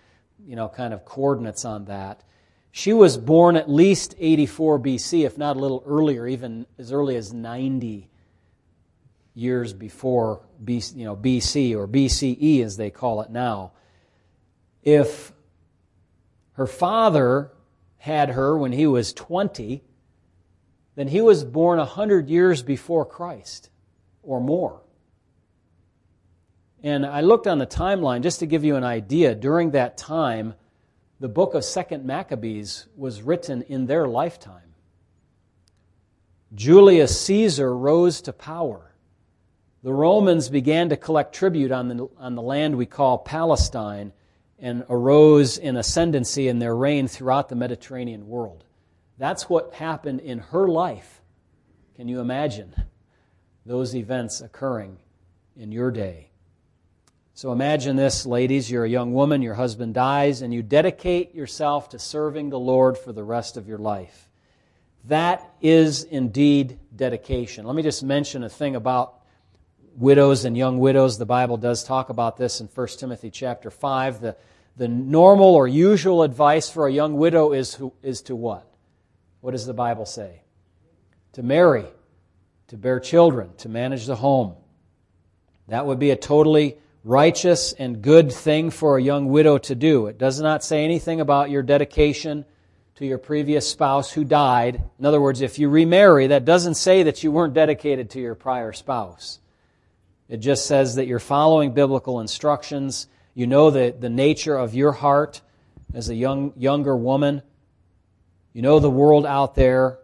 you 0.46 0.56
know, 0.56 0.68
kind 0.68 0.92
of 0.92 1.04
coordinates 1.04 1.64
on 1.64 1.87
that. 1.87 2.22
She 2.72 2.92
was 2.92 3.16
born 3.16 3.56
at 3.56 3.68
least 3.68 4.14
84 4.18 4.78
BC, 4.80 5.24
if 5.24 5.37
not 5.37 5.56
a 5.56 5.59
little 5.59 5.83
earlier, 5.87 6.26
even 6.26 6.66
as 6.78 6.92
early 6.92 7.16
as 7.16 7.33
90 7.33 8.09
years 9.35 9.72
before 9.72 10.42
BC, 10.62 10.96
you 10.96 11.04
know, 11.04 11.16
BC 11.16 11.74
or 11.74 11.88
BCE 11.88 12.62
as 12.62 12.76
they 12.76 12.90
call 12.90 13.22
it 13.22 13.30
now. 13.30 13.72
If 14.83 15.33
her 16.52 16.66
father 16.66 17.52
had 17.98 18.30
her 18.30 18.56
when 18.56 18.72
he 18.72 18.87
was 18.87 19.12
20, 19.12 19.83
then 20.94 21.09
he 21.09 21.20
was 21.20 21.44
born 21.44 21.78
100 21.78 22.28
years 22.28 22.62
before 22.62 23.04
Christ 23.04 23.70
or 24.22 24.40
more. 24.40 24.83
And 26.83 27.05
I 27.05 27.21
looked 27.21 27.47
on 27.47 27.59
the 27.59 27.66
timeline 27.66 28.23
just 28.23 28.40
to 28.40 28.47
give 28.47 28.64
you 28.64 28.77
an 28.77 28.85
idea. 28.85 29.35
During 29.35 29.73
that 29.73 29.99
time, 29.99 30.55
the 31.19 31.29
book 31.29 31.55
of 31.55 31.64
Second 31.64 32.05
Maccabees 32.05 32.87
was 32.97 33.23
written 33.23 33.62
in 33.62 33.87
their 33.87 34.09
lifetime. 34.09 34.75
Julius 36.55 37.21
Caesar 37.21 37.77
rose 37.77 38.23
to 38.23 38.33
power. 38.33 38.95
The 39.83 39.93
Romans 39.93 40.49
began 40.49 40.88
to 40.88 40.97
collect 40.97 41.35
tribute 41.35 41.71
on 41.71 41.88
the, 41.88 42.09
on 42.19 42.35
the 42.35 42.43
land 42.43 42.77
we 42.77 42.87
call 42.87 43.19
Palestine 43.19 44.12
and 44.59 44.85
arose 44.88 45.59
in 45.59 45.77
ascendancy 45.77 46.49
in 46.49 46.59
their 46.59 46.75
reign 46.75 47.09
throughout 47.09 47.49
the 47.49 47.57
Mediterranean 47.57 48.27
world. 48.29 48.64
That's 49.19 49.49
what 49.49 49.75
happened 49.75 50.21
in 50.21 50.38
her 50.38 50.69
life. 50.69 51.23
Can 51.97 52.09
you 52.09 52.21
imagine 52.21 52.75
those 53.64 53.95
events 53.95 54.40
occurring 54.40 54.99
in 55.57 55.73
your 55.73 55.90
day? 55.90 56.30
So 57.40 57.53
imagine 57.53 57.96
this, 57.96 58.26
ladies. 58.26 58.70
You're 58.70 58.85
a 58.85 58.88
young 58.90 59.14
woman, 59.14 59.40
your 59.40 59.55
husband 59.55 59.94
dies, 59.94 60.42
and 60.42 60.53
you 60.53 60.62
dedicate 60.62 61.35
yourself 61.35 61.88
to 61.88 61.98
serving 61.98 62.50
the 62.50 62.59
Lord 62.59 62.98
for 62.98 63.14
the 63.14 63.24
rest 63.24 63.57
of 63.57 63.66
your 63.66 63.79
life. 63.79 64.29
That 65.05 65.50
is 65.62 66.03
indeed 66.05 66.79
dedication. 66.94 67.64
Let 67.64 67.74
me 67.74 67.83
just 67.83 68.03
mention 68.03 68.44
a 68.44 68.50
thing 68.50 68.76
about 68.76 69.22
widows 69.96 70.44
and 70.44 70.55
young 70.55 70.81
widows. 70.81 71.16
The 71.16 71.24
Bible 71.24 71.57
does 71.57 71.83
talk 71.83 72.11
about 72.11 72.37
this 72.37 72.61
in 72.61 72.66
1 72.66 72.88
Timothy 72.98 73.31
chapter 73.31 73.70
5. 73.70 74.20
The, 74.20 74.37
the 74.76 74.88
normal 74.88 75.55
or 75.55 75.66
usual 75.66 76.22
advice 76.22 76.68
for 76.68 76.87
a 76.87 76.92
young 76.92 77.16
widow 77.16 77.55
is, 77.55 77.81
is 78.03 78.20
to 78.24 78.37
what? 78.37 78.70
What 79.40 79.53
does 79.53 79.64
the 79.64 79.72
Bible 79.72 80.05
say? 80.05 80.42
To 81.33 81.42
marry, 81.42 81.87
to 82.66 82.76
bear 82.76 83.00
children, 83.00 83.53
to 83.61 83.70
manage 83.70 84.05
the 84.05 84.16
home. 84.16 84.57
That 85.68 85.87
would 85.87 85.98
be 85.98 86.11
a 86.11 86.16
totally 86.16 86.76
righteous 87.05 87.73
and 87.73 88.03
good 88.03 88.33
thing 88.33 88.71
for 88.71 88.97
a 88.97 89.03
young 89.03 89.27
widow 89.27 89.59
to 89.59 89.75
do. 89.75 90.07
It 90.07 90.19
does 90.19 90.41
not 90.41 90.63
say 90.63 90.85
anything 90.85 91.21
about 91.21 91.51
your 91.51 91.63
dedication 91.63 92.45
to 92.97 93.07
your 93.07 93.19
previous 93.19 93.69
spouse 93.69 94.13
who 94.13 94.25
died. 94.25 94.83
In 94.99 95.07
other 95.07 95.21
words, 95.21 95.41
if 95.41 95.59
you 95.59 95.71
remarry, 95.71 96.27
that 96.29 96.45
doesn't 96.45 96.75
say 96.75 97.05
that 97.05 97.25
you 97.25 97.33
weren't 97.33 97.55
dedicated 97.55 98.11
to 98.11 98.21
your 98.21 98.35
prior 98.35 98.73
spouse. 98.73 99.39
It 100.29 100.39
just 100.39 100.67
says 100.67 100.97
that 100.97 101.07
you're 101.07 101.19
following 101.19 101.73
biblical 101.73 102.21
instructions. 102.21 103.09
You 103.35 103.47
know 103.47 103.71
the, 103.71 103.95
the 103.99 104.11
nature 104.11 104.57
of 104.57 104.75
your 104.75 104.93
heart 104.93 105.41
as 105.95 106.11
a 106.11 106.15
young, 106.15 106.53
younger 106.57 106.97
woman. 106.97 107.43
You 108.53 108.63
know 108.63 108.79
the 108.79 108.91
world 108.91 109.25
out 109.25 109.55
there. 109.55 109.99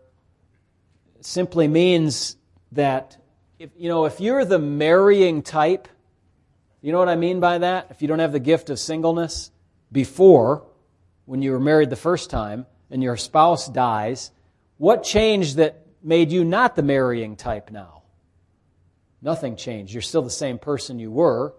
It 1.19 1.27
simply 1.27 1.69
means 1.69 2.37
that 2.73 3.19
if, 3.59 3.71
you 3.77 3.89
know, 3.89 4.07
if 4.07 4.21
you're 4.21 4.45
the 4.45 4.59
marrying 4.59 5.43
type, 5.43 5.89
you 6.81 6.93
know 6.93 6.99
what 6.99 7.09
I 7.09 7.17
mean 7.17 7.41
by 7.41 7.59
that? 7.59 7.89
If 7.91 8.03
you 8.03 8.09
don't 8.09 8.19
have 8.19 8.33
the 8.33 8.41
gift 8.41 8.71
of 8.71 8.79
singleness 8.79 9.51
before, 9.91 10.67
when 11.25 11.43
you 11.43 11.53
were 11.53 11.61
married 11.61 11.91
the 11.91 11.97
first 11.97 12.31
time, 12.31 12.67
and 12.91 13.03
your 13.03 13.17
spouse 13.17 13.69
dies, 13.69 14.31
what 14.79 15.03
changed 15.03 15.57
that 15.57 15.87
made 16.03 16.31
you 16.31 16.45
not 16.45 16.77
the 16.77 16.83
marrying 16.83 17.37
type 17.37 17.71
now? 17.71 18.03
Nothing 19.23 19.57
changed. 19.57 19.93
You're 19.93 20.03
still 20.03 20.23
the 20.23 20.31
same 20.31 20.59
person 20.59 20.99
you 20.99 21.11
were. 21.11 21.55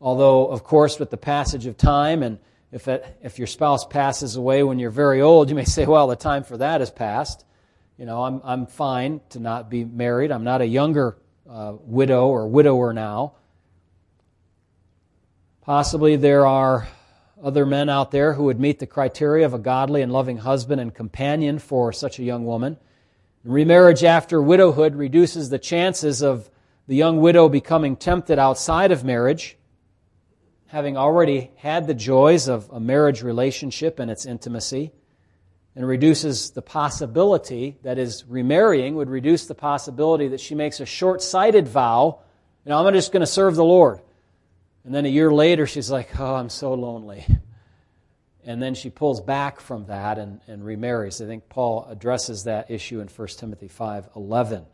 Although, 0.00 0.46
of 0.46 0.62
course, 0.62 0.98
with 0.98 1.10
the 1.10 1.16
passage 1.16 1.66
of 1.66 1.76
time, 1.76 2.22
and 2.22 2.38
if, 2.70 2.88
it, 2.88 3.04
if 3.22 3.38
your 3.38 3.46
spouse 3.46 3.84
passes 3.84 4.36
away 4.36 4.62
when 4.62 4.78
you're 4.78 4.90
very 4.90 5.20
old, 5.20 5.48
you 5.48 5.54
may 5.54 5.64
say, 5.64 5.84
well, 5.86 6.06
the 6.06 6.16
time 6.16 6.44
for 6.44 6.56
that 6.58 6.80
has 6.80 6.90
passed. 6.90 7.44
You 7.98 8.04
know, 8.06 8.22
I'm, 8.22 8.40
I'm 8.44 8.66
fine 8.66 9.20
to 9.30 9.40
not 9.40 9.70
be 9.70 9.84
married. 9.84 10.30
I'm 10.30 10.44
not 10.44 10.60
a 10.60 10.66
younger 10.66 11.16
uh, 11.48 11.74
widow 11.80 12.28
or 12.28 12.48
widower 12.48 12.92
now. 12.92 13.34
Possibly 15.66 16.14
there 16.14 16.46
are 16.46 16.86
other 17.42 17.66
men 17.66 17.88
out 17.88 18.12
there 18.12 18.34
who 18.34 18.44
would 18.44 18.60
meet 18.60 18.78
the 18.78 18.86
criteria 18.86 19.44
of 19.44 19.52
a 19.52 19.58
godly 19.58 20.00
and 20.00 20.12
loving 20.12 20.36
husband 20.36 20.80
and 20.80 20.94
companion 20.94 21.58
for 21.58 21.92
such 21.92 22.20
a 22.20 22.22
young 22.22 22.46
woman. 22.46 22.76
Remarriage 23.42 24.04
after 24.04 24.40
widowhood 24.40 24.94
reduces 24.94 25.50
the 25.50 25.58
chances 25.58 26.22
of 26.22 26.48
the 26.86 26.94
young 26.94 27.20
widow 27.20 27.48
becoming 27.48 27.96
tempted 27.96 28.38
outside 28.38 28.92
of 28.92 29.02
marriage, 29.02 29.58
having 30.68 30.96
already 30.96 31.50
had 31.56 31.88
the 31.88 31.94
joys 31.94 32.46
of 32.46 32.70
a 32.70 32.78
marriage 32.78 33.24
relationship 33.24 33.98
and 33.98 34.08
its 34.08 34.24
intimacy, 34.24 34.92
and 35.74 35.84
reduces 35.84 36.52
the 36.52 36.62
possibility, 36.62 37.76
that 37.82 37.98
is, 37.98 38.24
remarrying 38.28 38.94
would 38.94 39.10
reduce 39.10 39.48
the 39.48 39.54
possibility 39.56 40.28
that 40.28 40.40
she 40.40 40.54
makes 40.54 40.78
a 40.78 40.86
short 40.86 41.20
sighted 41.20 41.66
vow, 41.66 42.20
you 42.64 42.70
know, 42.70 42.86
I'm 42.86 42.94
just 42.94 43.10
going 43.10 43.18
to 43.18 43.26
serve 43.26 43.56
the 43.56 43.64
Lord. 43.64 44.00
And 44.86 44.94
then 44.94 45.04
a 45.04 45.08
year 45.08 45.32
later, 45.32 45.66
she's 45.66 45.90
like, 45.90 46.18
Oh, 46.18 46.36
I'm 46.36 46.48
so 46.48 46.72
lonely. 46.72 47.26
And 48.44 48.62
then 48.62 48.76
she 48.76 48.88
pulls 48.88 49.20
back 49.20 49.58
from 49.58 49.86
that 49.86 50.16
and, 50.16 50.40
and 50.46 50.64
remarries. 50.64 51.20
I 51.20 51.26
think 51.26 51.48
Paul 51.48 51.84
addresses 51.90 52.44
that 52.44 52.70
issue 52.70 53.00
in 53.00 53.08
1 53.08 53.28
Timothy 53.36 53.66
5 53.66 54.10
11. 54.14 54.64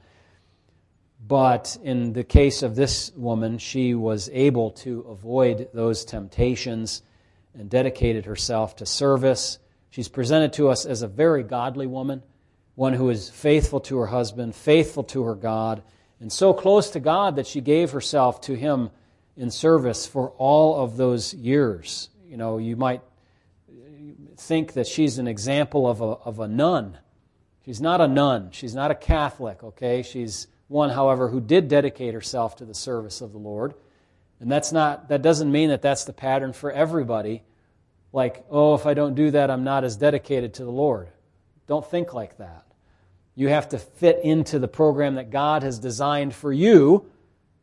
But 1.27 1.79
in 1.83 2.13
the 2.13 2.25
case 2.25 2.63
of 2.63 2.75
this 2.75 3.11
woman, 3.17 3.57
she 3.57 3.95
was 3.95 4.29
able 4.35 4.73
to 4.73 5.01
avoid 5.09 5.71
those 5.73 6.05
temptations 6.05 7.01
and 7.55 7.71
dedicated 7.71 8.27
herself 8.27 8.77
to 8.77 8.87
service. 8.87 9.59
She's 9.89 10.09
presented 10.09 10.53
to 10.55 10.69
us 10.69 10.85
as 10.85 11.01
a 11.01 11.09
very 11.09 11.43
godly 11.43 11.87
woman, 11.87 12.23
one 12.75 12.93
who 12.93 13.09
is 13.09 13.31
faithful 13.31 13.81
to 13.81 13.97
her 13.97 14.07
husband, 14.09 14.55
faithful 14.55 15.05
to 15.05 15.23
her 15.23 15.35
God, 15.35 15.83
and 16.21 16.31
so 16.31 16.53
close 16.53 16.91
to 16.91 17.01
God 17.01 17.37
that 17.37 17.47
she 17.47 17.63
gave 17.63 17.93
herself 17.93 18.43
to 18.43 18.55
him 18.55 18.91
in 19.37 19.51
service 19.51 20.07
for 20.07 20.31
all 20.39 20.83
of 20.83 20.97
those 20.97 21.35
years. 21.35 22.09
You 22.27 22.37
know, 22.37 22.59
you 22.59 22.77
might 22.77 23.03
think 24.37 24.75
that 24.75 24.87
she's 24.87 25.19
an 25.19 25.29
example 25.29 25.89
of 25.89 26.01
a, 26.01 26.05
of 26.05 26.41
a 26.41 26.49
nun. 26.49 26.99
She's 27.65 27.81
not 27.81 28.01
a 28.01 28.09
nun. 28.09 28.51
She's 28.51 28.75
not 28.75 28.91
a 28.91 28.95
Catholic, 28.95 29.63
okay? 29.63 30.03
She's 30.03 30.49
one, 30.69 30.91
however, 30.91 31.29
who 31.29 31.41
did 31.41 31.69
dedicate 31.69 32.15
herself 32.15 32.57
to 32.57 32.65
the 32.65 32.75
service 32.75 33.21
of 33.21 33.33
the 33.33 33.39
Lord. 33.39 33.75
And 34.41 34.51
that's 34.51 34.73
not, 34.73 35.09
that 35.09 35.23
doesn't 35.23 35.53
mean 35.53 35.69
that 35.69 35.83
that's 35.83 36.05
the 36.05 36.13
pattern 36.13 36.53
for 36.53 36.73
everybody. 36.73 37.43
Like, 38.13 38.45
oh, 38.51 38.75
if 38.75 38.87
I 38.87 38.95
don't 38.95 39.15
do 39.15 39.31
that, 39.31 39.51
I'm 39.51 39.65
not 39.65 39.85
as 39.85 39.97
dedicated 39.97 40.55
to 40.55 40.65
the 40.65 40.71
Lord. 40.71 41.09
Don't 41.67 41.87
think 41.89 42.13
like 42.13 42.39
that. 42.39 42.67
You 43.35 43.49
have 43.49 43.69
to 43.71 43.79
fit 43.79 44.21
into 44.25 44.59
the 44.59 44.69
program 44.69 45.15
that 45.15 45.31
God 45.31 45.63
has 45.63 45.79
designed 45.79 46.35
for 46.35 46.53
you 46.53 47.07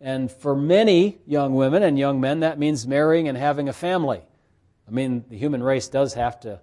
and 0.01 0.31
for 0.31 0.55
many 0.55 1.17
young 1.25 1.55
women 1.55 1.83
and 1.83 1.99
young 1.99 2.21
men, 2.21 2.41
that 2.41 2.57
means 2.57 2.87
marrying 2.87 3.27
and 3.27 3.37
having 3.37 3.67
a 3.67 3.73
family. 3.73 4.21
I 4.87 4.91
mean, 4.91 5.25
the 5.29 5.37
human 5.37 5.61
race 5.61 5.87
does 5.87 6.13
have 6.13 6.39
to 6.41 6.61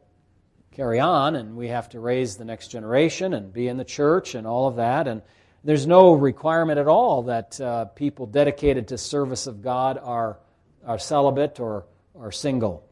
carry 0.72 1.00
on, 1.00 1.36
and 1.36 1.56
we 1.56 1.68
have 1.68 1.88
to 1.90 2.00
raise 2.00 2.36
the 2.36 2.44
next 2.44 2.68
generation 2.68 3.34
and 3.34 3.52
be 3.52 3.68
in 3.68 3.76
the 3.76 3.84
church 3.84 4.34
and 4.34 4.46
all 4.46 4.66
of 4.68 4.76
that. 4.76 5.06
And 5.06 5.22
there's 5.64 5.86
no 5.86 6.12
requirement 6.12 6.78
at 6.78 6.86
all 6.86 7.24
that 7.24 7.60
uh, 7.60 7.86
people 7.86 8.26
dedicated 8.26 8.88
to 8.88 8.98
service 8.98 9.46
of 9.46 9.62
God 9.62 9.98
are, 10.02 10.38
are 10.86 10.98
celibate 10.98 11.60
or 11.60 11.86
are 12.18 12.32
single. 12.32 12.88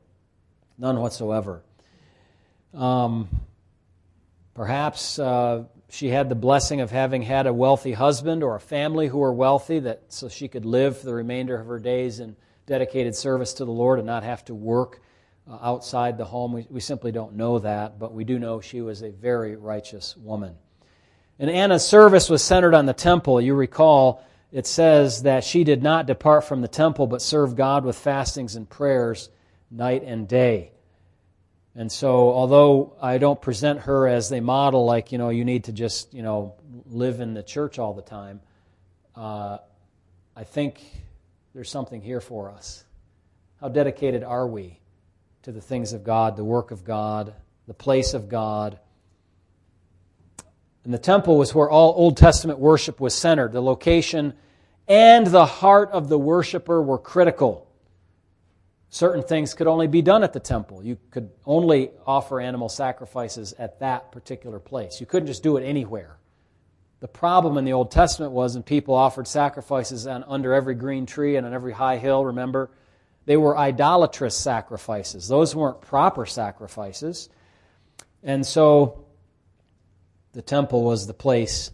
None 0.78 1.00
whatsoever. 1.00 1.62
Um, 2.72 3.28
perhaps 4.54 5.18
uh, 5.18 5.64
she 5.94 6.09
had 6.09 6.28
the 6.28 6.35
blessing 6.35 6.80
of 6.80 6.90
having 6.90 7.22
had 7.22 7.46
a 7.46 7.54
wealthy 7.54 7.92
husband 7.92 8.42
or 8.42 8.57
a 8.57 8.61
family 8.61 9.07
who 9.07 9.18
were 9.18 9.33
wealthy 9.33 9.78
that 9.78 10.02
so 10.09 10.28
she 10.28 10.48
could 10.48 10.64
live 10.64 10.98
for 10.98 11.07
the 11.07 11.14
remainder 11.14 11.57
of 11.57 11.68
her 11.68 11.78
days 11.78 12.18
in 12.18 12.35
dedicated 12.66 13.14
service 13.14 13.54
to 13.54 13.64
the 13.64 13.70
Lord 13.70 14.00
and 14.00 14.07
not 14.07 14.24
have 14.24 14.44
to 14.46 14.54
work 14.54 15.00
uh, 15.48 15.57
outside 15.62 16.18
the 16.18 16.24
home. 16.24 16.52
We, 16.52 16.66
we 16.68 16.80
simply 16.80 17.12
don't 17.12 17.37
know 17.37 17.61
that, 17.61 17.98
but 18.00 18.12
we 18.12 18.24
do 18.24 18.40
know 18.40 18.61
she 18.61 18.80
was 18.80 19.02
a 19.02 19.11
very 19.11 19.54
righteous 19.54 20.16
woman. 20.16 20.57
And 21.38 21.48
Anna's 21.48 21.87
service 21.87 22.28
was 22.28 22.42
centered 22.42 22.74
on 22.74 22.87
the 22.87 22.92
temple. 22.92 23.40
You 23.40 23.54
recall 23.54 24.24
it 24.50 24.66
says 24.66 25.22
that 25.22 25.44
she 25.44 25.62
did 25.62 25.83
not 25.83 26.07
depart 26.07 26.44
from 26.44 26.61
the 26.61 26.68
temple 26.68 27.07
but 27.07 27.22
served 27.22 27.57
God 27.57 27.85
with 27.85 27.96
fastings 27.96 28.57
and 28.57 28.68
prayers 28.68 29.28
night 29.70 30.02
and 30.04 30.26
day. 30.26 30.72
And 31.76 31.90
so, 31.90 32.30
although 32.30 32.96
I 33.02 33.18
don't 33.18 33.40
present 33.40 33.80
her 33.80 34.06
as 34.06 34.30
a 34.30 34.40
model, 34.40 34.84
like, 34.84 35.10
you 35.10 35.18
know, 35.18 35.30
you 35.30 35.44
need 35.44 35.64
to 35.64 35.72
just, 35.72 36.14
you 36.14 36.22
know, 36.22 36.54
live 36.87 37.20
in 37.20 37.34
the 37.34 37.42
church 37.42 37.80
all 37.80 37.94
the 37.94 38.02
time, 38.02 38.40
uh, 39.16 39.58
I 40.37 40.44
think 40.44 40.84
there's 41.52 41.70
something 41.70 42.00
here 42.00 42.20
for 42.20 42.50
us. 42.50 42.84
How 43.60 43.68
dedicated 43.68 44.22
are 44.22 44.46
we 44.46 44.78
to 45.42 45.52
the 45.52 45.60
things 45.60 45.92
of 45.92 46.04
God, 46.04 46.37
the 46.37 46.44
work 46.44 46.70
of 46.70 46.84
God, 46.84 47.34
the 47.66 47.74
place 47.74 48.14
of 48.14 48.28
God? 48.28 48.78
And 50.84 50.94
the 50.94 50.98
temple 50.98 51.38
was 51.38 51.54
where 51.54 51.70
all 51.70 51.94
Old 51.96 52.16
Testament 52.16 52.58
worship 52.58 53.00
was 53.00 53.14
centered. 53.14 53.52
The 53.52 53.62
location 53.62 54.34
and 54.87 55.26
the 55.26 55.46
heart 55.46 55.90
of 55.90 56.08
the 56.08 56.18
worshiper 56.18 56.82
were 56.82 56.98
critical. 56.98 57.66
Certain 58.94 59.24
things 59.24 59.54
could 59.54 59.66
only 59.66 59.88
be 59.88 60.02
done 60.02 60.22
at 60.22 60.33
the 60.33 60.38
temple. 60.38 60.80
You 60.85 60.96
could 61.11 61.28
only 61.46 61.90
offer 62.07 62.40
animal 62.40 62.68
sacrifices 62.68 63.52
at 63.59 63.80
that 63.80 64.12
particular 64.12 64.61
place. 64.61 65.00
You 65.00 65.07
couldn't 65.07 65.26
just 65.26 65.42
do 65.42 65.57
it 65.57 65.64
anywhere. 65.64 66.16
The 67.00 67.09
problem 67.09 67.59
in 67.59 67.64
the 67.64 67.72
Old 67.72 67.90
Testament 67.90 68.30
was 68.30 68.54
when 68.54 68.62
people 68.62 68.94
offered 68.94 69.26
sacrifices 69.26 70.07
under 70.07 70.54
every 70.54 70.76
green 70.76 71.07
tree 71.07 71.35
and 71.35 71.44
on 71.44 71.52
every 71.52 71.72
high 71.72 71.96
hill, 71.96 72.24
remember? 72.24 72.70
They 73.26 73.37
were 73.37 73.59
idolatrous 73.59 74.37
sacrifices. 74.37 75.26
Those 75.26 75.57
weren't 75.57 75.80
proper 75.80 76.24
sacrifices. 76.24 77.28
And 78.22 78.46
so 78.46 79.07
the 80.35 80.42
temple 80.42 80.85
was 80.85 81.09
the 81.09 81.14
place 81.14 81.72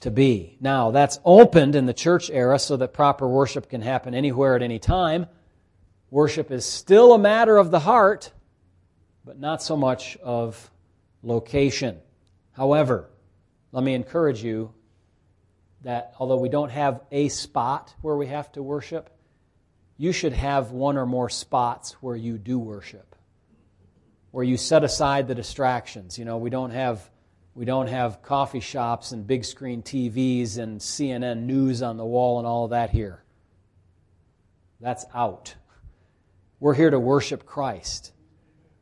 to 0.00 0.10
be. 0.10 0.56
Now, 0.58 0.90
that's 0.90 1.20
opened 1.22 1.76
in 1.76 1.84
the 1.84 1.92
church 1.92 2.30
era 2.30 2.58
so 2.58 2.78
that 2.78 2.94
proper 2.94 3.28
worship 3.28 3.68
can 3.68 3.82
happen 3.82 4.14
anywhere 4.14 4.56
at 4.56 4.62
any 4.62 4.78
time. 4.78 5.26
Worship 6.12 6.50
is 6.50 6.66
still 6.66 7.14
a 7.14 7.18
matter 7.18 7.56
of 7.56 7.70
the 7.70 7.80
heart, 7.80 8.32
but 9.24 9.40
not 9.40 9.62
so 9.62 9.78
much 9.78 10.18
of 10.18 10.70
location. 11.22 12.00
However, 12.52 13.08
let 13.72 13.82
me 13.82 13.94
encourage 13.94 14.44
you 14.44 14.74
that 15.84 16.12
although 16.18 16.36
we 16.36 16.50
don't 16.50 16.68
have 16.68 17.00
a 17.10 17.30
spot 17.30 17.94
where 18.02 18.14
we 18.14 18.26
have 18.26 18.52
to 18.52 18.62
worship, 18.62 19.08
you 19.96 20.12
should 20.12 20.34
have 20.34 20.70
one 20.70 20.98
or 20.98 21.06
more 21.06 21.30
spots 21.30 21.92
where 22.02 22.14
you 22.14 22.36
do 22.36 22.58
worship, 22.58 23.16
where 24.32 24.44
you 24.44 24.58
set 24.58 24.84
aside 24.84 25.28
the 25.28 25.34
distractions. 25.34 26.18
You 26.18 26.26
know, 26.26 26.36
we 26.36 26.50
don't 26.50 26.72
have 26.72 27.08
we 27.54 27.64
don't 27.64 27.86
have 27.86 28.20
coffee 28.20 28.60
shops 28.60 29.12
and 29.12 29.26
big 29.26 29.46
screen 29.46 29.80
TVs 29.80 30.58
and 30.58 30.78
CNN 30.78 31.44
news 31.44 31.80
on 31.80 31.96
the 31.96 32.04
wall 32.04 32.36
and 32.36 32.46
all 32.46 32.64
of 32.64 32.70
that 32.72 32.90
here. 32.90 33.24
That's 34.78 35.06
out. 35.14 35.54
We're 36.62 36.74
here 36.74 36.90
to 36.90 37.00
worship 37.00 37.44
Christ. 37.44 38.12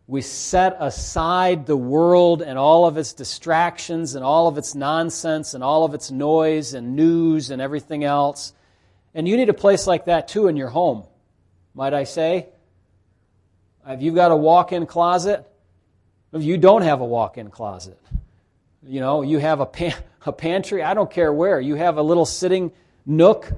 We 0.06 0.20
set 0.20 0.76
aside 0.80 1.64
the 1.64 1.78
world 1.78 2.42
and 2.42 2.58
all 2.58 2.84
of 2.84 2.98
its 2.98 3.14
distractions 3.14 4.16
and 4.16 4.22
all 4.22 4.48
of 4.48 4.58
its 4.58 4.74
nonsense 4.74 5.54
and 5.54 5.64
all 5.64 5.86
of 5.86 5.94
its 5.94 6.10
noise 6.10 6.74
and 6.74 6.94
news 6.94 7.50
and 7.50 7.62
everything 7.62 8.04
else. 8.04 8.52
And 9.14 9.26
you 9.26 9.34
need 9.34 9.48
a 9.48 9.54
place 9.54 9.86
like 9.86 10.04
that 10.04 10.28
too 10.28 10.46
in 10.46 10.58
your 10.58 10.68
home, 10.68 11.04
might 11.74 11.94
I 11.94 12.04
say? 12.04 12.50
Have 13.86 14.02
you've 14.02 14.14
got 14.14 14.30
a 14.30 14.36
walk 14.36 14.72
in 14.72 14.84
closet? 14.84 15.50
If 16.34 16.42
you 16.42 16.58
don't 16.58 16.82
have 16.82 17.00
a 17.00 17.06
walk 17.06 17.38
in 17.38 17.48
closet, 17.48 17.98
you 18.82 19.00
know, 19.00 19.22
you 19.22 19.38
have 19.38 19.60
a, 19.60 19.66
pan, 19.66 19.94
a 20.26 20.32
pantry, 20.32 20.82
I 20.82 20.92
don't 20.92 21.10
care 21.10 21.32
where. 21.32 21.58
You 21.58 21.76
have 21.76 21.96
a 21.96 22.02
little 22.02 22.26
sitting 22.26 22.72
nook, 23.06 23.50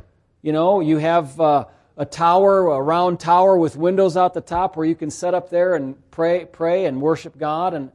you 0.43 0.53
know, 0.53 0.79
you 0.79 0.99
have 0.99 1.41
uh, 1.41 1.65
a 1.97 2.05
tower, 2.05 2.69
a 2.69 2.81
round 2.81 3.21
tower 3.21 3.57
with 3.57 3.77
windows 3.77 4.17
out 4.17 4.35
the 4.35 4.41
top 4.41 4.77
where 4.77 4.87
you 4.87 4.95
can 4.95 5.11
set 5.11 5.35
up 5.35 5.51
there 5.51 5.75
and 5.75 5.97
pray, 6.11 6.45
pray 6.45 6.87
and 6.87 7.01
worship 7.01 7.39
God. 7.39 7.75
And 7.75 7.91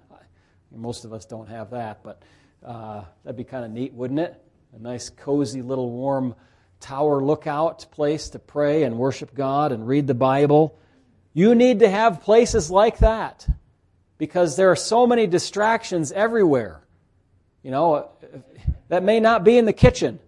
most 0.72 1.06
of 1.06 1.14
us 1.14 1.26
don't 1.26 1.50
have 1.50 1.72
that, 1.72 2.04
but 2.04 2.22
uh, 2.64 3.04
that'd 3.24 3.38
be 3.38 3.44
kind 3.44 3.66
of 3.66 3.72
neat, 3.72 3.94
wouldn't 3.94 4.20
it? 4.20 4.36
A 4.76 4.80
nice, 4.80 5.10
cozy, 5.10 5.62
little 5.62 5.90
warm 5.90 6.36
tower 6.80 7.22
lookout 7.24 7.90
place 7.92 8.30
to 8.30 8.40
pray 8.40 8.84
and 8.84 8.98
worship 8.98 9.34
God 9.34 9.72
and 9.72 9.88
read 9.88 10.06
the 10.06 10.14
Bible. 10.14 10.78
You 11.34 11.56
need 11.56 11.80
to 11.80 11.90
have 11.90 12.22
places 12.22 12.70
like 12.70 13.00
that 13.00 13.48
because 14.18 14.56
there 14.56 14.72
are 14.72 14.76
so 14.76 15.08
many 15.08 15.28
distractions 15.28 16.12
everywhere. 16.12 16.82
You 17.64 17.72
know, 17.72 18.10
that 18.90 19.04
may 19.04 19.20
not 19.20 19.44
be 19.44 19.58
in 19.58 19.66
the 19.66 19.74
kitchen. 19.74 20.20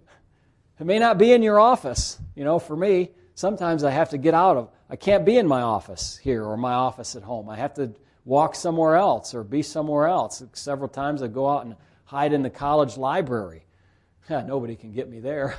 It 0.79 0.85
may 0.85 0.99
not 0.99 1.17
be 1.17 1.31
in 1.31 1.43
your 1.43 1.59
office. 1.59 2.19
You 2.35 2.43
know, 2.43 2.57
for 2.57 2.75
me, 2.75 3.11
sometimes 3.39 3.85
I 3.85 3.91
have 3.91 4.09
to 4.09 4.17
get 4.17 4.33
out 4.33 4.57
of, 4.57 4.69
I 4.89 4.97
can't 4.97 5.23
be 5.23 5.37
in 5.37 5.47
my 5.47 5.61
office 5.61 6.17
here 6.17 6.43
or 6.43 6.57
my 6.57 6.73
office 6.73 7.15
at 7.15 7.23
home. 7.23 7.47
I 7.47 7.55
have 7.55 7.73
to 7.75 7.93
walk 8.25 8.53
somewhere 8.53 8.97
else 8.97 9.33
or 9.33 9.45
be 9.45 9.61
somewhere 9.61 10.07
else. 10.07 10.43
Several 10.51 10.89
times 10.89 11.23
I 11.23 11.27
go 11.27 11.47
out 11.47 11.65
and 11.65 11.77
hide 12.03 12.33
in 12.33 12.43
the 12.43 12.49
college 12.49 12.97
library. 12.97 13.63
Nobody 14.29 14.75
can 14.75 14.91
get 14.91 15.09
me 15.09 15.21
there. 15.21 15.55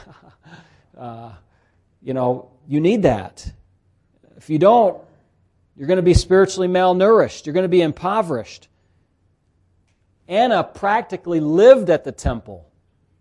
uh, 0.98 1.32
you 2.02 2.12
know, 2.12 2.50
you 2.68 2.82
need 2.82 3.04
that. 3.04 3.50
If 4.36 4.50
you 4.50 4.58
don't, 4.58 5.02
you're 5.74 5.88
going 5.88 5.96
to 5.96 6.02
be 6.02 6.12
spiritually 6.12 6.68
malnourished. 6.68 7.46
You're 7.46 7.54
going 7.54 7.64
to 7.64 7.68
be 7.68 7.80
impoverished. 7.80 8.68
Anna 10.28 10.64
practically 10.64 11.40
lived 11.40 11.88
at 11.88 12.04
the 12.04 12.12
temple. 12.12 12.70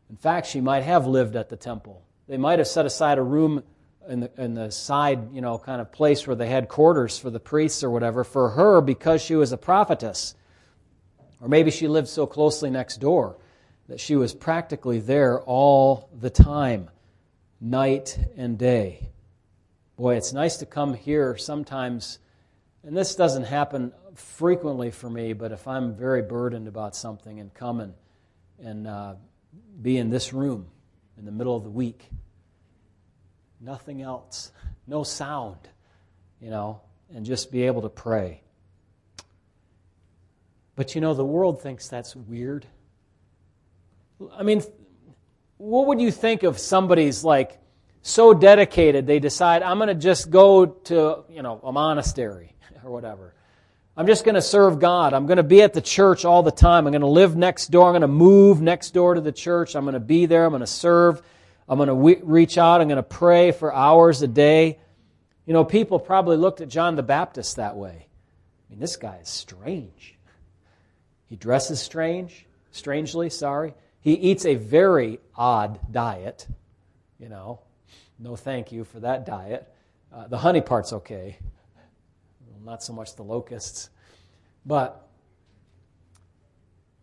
In 0.10 0.17
fact, 0.17 0.48
she 0.48 0.60
might 0.60 0.84
have 0.84 1.08
lived 1.08 1.38
at 1.38 1.48
the 1.48 1.56
temple. 1.56 2.04
They 2.28 2.36
might 2.36 2.60
have 2.60 2.67
set 2.67 2.86
aside 2.86 3.19
a 3.19 3.24
room 3.24 3.63
in 4.10 4.22
the, 4.22 4.32
in 4.38 4.54
the 4.56 4.72
side, 4.72 5.34
you 5.34 5.41
know, 5.41 5.58
kind 5.58 5.80
of 5.80 5.91
place 5.91 6.26
where 6.26 6.36
they 6.36 6.48
had 6.48 6.67
quarters 6.67 7.17
for 7.17 7.30
the 7.30 7.39
priests 7.39 7.84
or 7.84 7.89
whatever 7.89 8.24
for 8.24 8.50
her 8.50 8.82
because 8.82 9.22
she 9.22 9.36
was 9.36 9.52
a 9.52 9.58
prophetess. 9.58 10.36
Or 11.39 11.48
maybe 11.48 11.72
she 11.72 11.88
lived 11.88 12.08
so 12.08 12.26
closely 12.26 12.69
next 12.69 12.98
door 12.98 13.38
that 13.88 14.00
she 14.00 14.15
was 14.15 14.34
practically 14.34 15.00
there 15.00 15.39
all 15.41 16.10
the 16.19 16.30
time, 16.30 16.89
night 17.62 18.17
and 18.36 18.58
day. 18.58 19.10
Boy, 19.95 20.15
it's 20.15 20.34
nice 20.34 20.58
to 20.58 20.65
come 20.65 20.93
here 20.93 21.38
sometimes, 21.38 22.19
and 22.84 22.95
this 22.95 23.15
doesn't 23.15 23.43
happen 23.43 23.93
frequently 24.15 24.91
for 24.91 25.10
me, 25.10 25.34
but 25.34 25.52
if 25.52 25.67
I'm 25.67 25.95
very 25.95 26.22
burdened 26.22 26.67
about 26.67 26.95
something 26.95 27.39
and 27.39 27.54
come 27.54 27.80
and, 27.80 27.93
and 28.62 28.88
uh, 28.88 29.15
be 29.82 29.98
in 29.98 30.10
this 30.10 30.34
room 30.34 30.67
in 31.17 31.26
the 31.26 31.32
middle 31.32 31.56
of 31.56 31.63
the 31.63 31.69
week, 31.69 32.10
nothing 33.60 34.02
else, 34.02 34.52
no 34.88 35.04
sound, 35.04 35.58
you 36.41 36.50
know, 36.50 36.82
and 37.13 37.26
just 37.26 37.52
be 37.52 37.63
able 37.63 37.82
to 37.82 37.89
pray. 37.89 38.41
But 40.76 40.95
you 40.95 41.02
know, 41.02 41.13
the 41.13 41.26
world 41.26 41.62
thinks 41.62 41.88
that's 41.88 42.15
weird. 42.15 42.65
I 44.34 44.43
mean, 44.43 44.63
what 45.58 45.88
would 45.88 46.00
you 46.00 46.12
think 46.12 46.43
of 46.43 46.58
somebody's 46.58 47.24
like 47.24 47.60
so 48.02 48.34
dedicated 48.34 49.06
they 49.06 49.19
decide 49.19 49.62
I'm 49.62 49.78
going 49.78 49.89
to 49.89 49.95
just 49.95 50.30
go 50.30 50.65
to, 50.65 51.24
you 51.30 51.41
know, 51.41 51.60
a 51.63 51.72
monastery 51.72 52.56
or 52.84 52.91
whatever. 52.91 53.34
I'm 53.98 54.08
just 54.08 54.24
going 54.24 54.36
to 54.36 54.41
serve 54.41 54.80
God. 54.80 55.13
I'm 55.13 55.26
going 55.26 55.38
to 55.38 55.43
be 55.43 55.62
at 55.62 55.74
the 55.74 55.82
church 55.82 56.24
all 56.24 56.41
the 56.41 56.52
time. 56.52 56.88
I'm 56.88 56.93
going 56.93 57.02
to 57.02 57.08
live 57.08 57.36
next 57.36 57.67
door. 57.67 57.88
I'm 57.88 57.91
going 57.91 58.02
to 58.02 58.08
move 58.08 58.62
next 58.62 58.91
door 58.93 59.15
to 59.15 59.22
the 59.22 59.34
church. 59.34 59.76
I'm 59.76 59.84
going 59.84 59.93
to 59.93 60.00
be 60.00 60.26
there. 60.26 60.45
I'm 60.45 60.52
going 60.52 60.62
to 60.62 60.67
serve. 60.67 61.22
I'm 61.70 61.78
going 61.78 61.88
to 61.88 62.26
reach 62.26 62.58
out. 62.58 62.82
I'm 62.82 62.88
going 62.88 62.98
to 62.98 63.04
pray 63.04 63.52
for 63.52 63.74
hours 63.74 64.22
a 64.22 64.28
day. 64.28 64.80
You 65.46 65.54
know, 65.54 65.64
people 65.64 66.00
probably 66.00 66.38
looked 66.38 66.62
at 66.62 66.68
John 66.68 66.96
the 66.96 67.04
Baptist 67.04 67.58
that 67.58 67.76
way. 67.76 68.08
I 68.08 68.72
mean, 68.72 68.80
this 68.80 68.98
guy 68.98 69.18
is 69.22 69.30
strange. 69.30 70.16
He 71.28 71.36
dresses 71.36 71.80
strange, 71.80 72.46
strangely, 72.72 73.30
sorry. 73.30 73.76
He 74.02 74.14
eats 74.14 74.46
a 74.46 74.56
very 74.56 75.20
odd 75.36 75.80
diet. 75.92 76.48
You 77.20 77.30
know, 77.30 77.62
no 78.18 78.36
thank 78.36 78.72
you 78.72 78.84
for 78.84 79.02
that 79.02 79.26
diet. 79.26 79.72
Uh, 80.12 80.28
the 80.28 80.38
honey 80.38 80.62
part's 80.62 80.92
okay 80.94 81.38
not 82.70 82.84
so 82.84 82.94
much 82.94 83.16
the 83.16 83.24
locusts. 83.24 83.90
But 84.66 85.08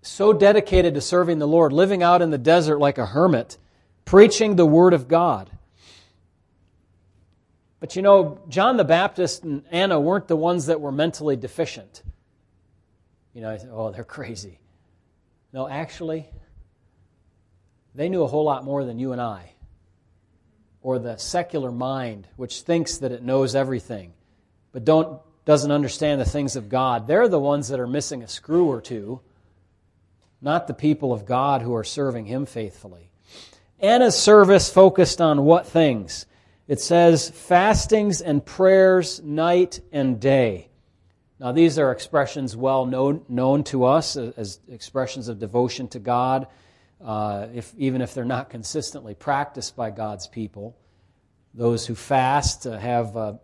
so 0.02 0.32
dedicated 0.32 0.94
to 0.94 1.00
serving 1.00 1.40
the 1.40 1.48
Lord, 1.48 1.72
living 1.72 2.02
out 2.02 2.22
in 2.22 2.30
the 2.30 2.38
desert 2.38 2.78
like 2.78 2.98
a 2.98 3.06
hermit, 3.06 3.58
preaching 4.06 4.56
the 4.56 4.64
Word 4.64 4.94
of 4.94 5.08
God. 5.08 5.50
But 7.78 7.94
you 7.94 8.00
know, 8.00 8.40
John 8.48 8.78
the 8.78 8.84
Baptist 8.84 9.44
and 9.44 9.62
Anna 9.70 10.00
weren't 10.00 10.28
the 10.28 10.36
ones 10.36 10.66
that 10.66 10.80
were 10.80 10.90
mentally 10.92 11.36
deficient. 11.36 12.02
You 13.34 13.42
know, 13.42 13.58
oh, 13.70 13.90
they're 13.90 14.02
crazy. 14.04 14.58
No, 15.52 15.68
actually, 15.68 16.26
they 17.94 18.08
knew 18.08 18.22
a 18.22 18.26
whole 18.26 18.44
lot 18.44 18.64
more 18.64 18.84
than 18.86 18.98
you 18.98 19.12
and 19.12 19.20
I, 19.20 19.52
or 20.80 20.98
the 20.98 21.18
secular 21.18 21.70
mind, 21.70 22.26
which 22.36 22.62
thinks 22.62 22.96
that 22.98 23.12
it 23.12 23.22
knows 23.22 23.54
everything, 23.54 24.14
but 24.72 24.86
don't 24.86 25.20
doesn't 25.44 25.70
understand 25.70 26.20
the 26.20 26.24
things 26.24 26.56
of 26.56 26.68
God, 26.68 27.06
they're 27.06 27.28
the 27.28 27.38
ones 27.38 27.68
that 27.68 27.78
are 27.78 27.86
missing 27.86 28.22
a 28.22 28.28
screw 28.28 28.66
or 28.66 28.80
two, 28.80 29.20
not 30.42 30.66
the 30.66 30.74
people 30.74 31.12
of 31.12 31.24
God 31.24 31.62
who 31.62 31.74
are 31.74 31.84
serving 31.84 32.26
Him 32.26 32.46
faithfully. 32.46 33.10
Anna's 33.78 34.16
service 34.16 34.70
focused 34.70 35.20
on 35.20 35.44
what 35.44 35.66
things? 35.66 36.26
It 36.66 36.80
says 36.80 37.30
fastings 37.30 38.20
and 38.20 38.44
prayers 38.44 39.22
night 39.22 39.80
and 39.92 40.18
day. 40.18 40.70
Now, 41.38 41.52
these 41.52 41.78
are 41.78 41.92
expressions 41.92 42.56
well 42.56 42.86
known, 42.86 43.24
known 43.28 43.62
to 43.64 43.84
us 43.84 44.16
as 44.16 44.60
expressions 44.68 45.28
of 45.28 45.38
devotion 45.38 45.88
to 45.88 45.98
God, 45.98 46.46
uh, 47.04 47.48
if, 47.54 47.74
even 47.76 48.00
if 48.00 48.14
they're 48.14 48.24
not 48.24 48.48
consistently 48.48 49.14
practiced 49.14 49.76
by 49.76 49.90
God's 49.90 50.26
people. 50.26 50.74
Those 51.52 51.86
who 51.86 51.94
fast 51.94 52.66
uh, 52.66 52.78
have 52.78 53.14
uh, 53.14 53.34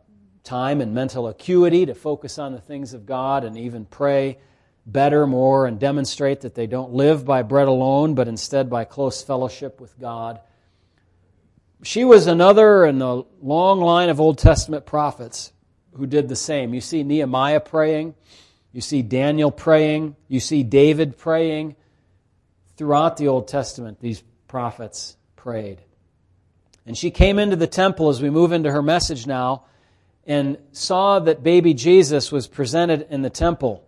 time 0.42 0.81
and 0.81 0.95
mental 0.95 1.29
acuity 1.29 1.85
to 1.87 1.95
focus 1.95 2.38
on 2.38 2.53
the 2.53 2.61
things 2.61 2.95
of 2.95 3.05
God 3.05 3.45
and 3.45 3.59
even 3.59 3.85
pray 3.85 4.38
better, 4.85 5.27
more, 5.27 5.66
and 5.66 5.79
demonstrate 5.79 6.40
that 6.40 6.55
they 6.55 6.66
don't 6.66 6.92
live 6.92 7.25
by 7.25 7.42
bread 7.42 7.68
alone, 7.68 8.14
but 8.14 8.29
instead 8.29 8.68
by 8.68 8.85
close 8.85 9.23
fellowship 9.23 9.81
with 9.81 9.99
God. 9.99 10.40
She 11.83 12.05
was 12.05 12.27
another 12.27 12.85
in 12.87 12.99
the 12.99 13.25
long 13.40 13.81
line 13.81 14.09
of 14.09 14.21
Old 14.21 14.38
Testament 14.38 14.87
prophets 14.87 15.53
who 15.95 16.07
did 16.07 16.29
the 16.29 16.37
same. 16.37 16.75
You 16.75 16.81
see 16.81 17.03
Nehemiah 17.03 17.61
praying, 17.61 18.14
you 18.73 18.81
see 18.81 19.03
Daniel 19.03 19.51
praying, 19.51 20.16
you 20.29 20.40
see 20.40 20.62
David 20.62 21.18
praying. 21.18 21.77
Throughout 22.77 23.16
the 23.16 23.29
Old 23.29 23.49
Testament, 23.49 24.01
these 24.01 24.23
prophets 24.49 25.16
prayed. 25.37 25.81
And 26.87 26.97
she 26.97 27.11
came 27.11 27.38
into 27.38 27.57
the 27.57 27.66
temple 27.66 28.09
as 28.09 28.23
we 28.23 28.31
move 28.31 28.53
into 28.53 28.73
her 28.73 28.83
message 28.83 29.27
now 29.27 29.64
and 30.27 30.57
saw 30.73 31.18
that 31.21 31.42
baby 31.42 31.75
Jesus 31.75 32.33
was 32.33 32.49
presented 32.49 33.07
in 33.11 33.23
the 33.23 33.31
temple. 33.31 33.85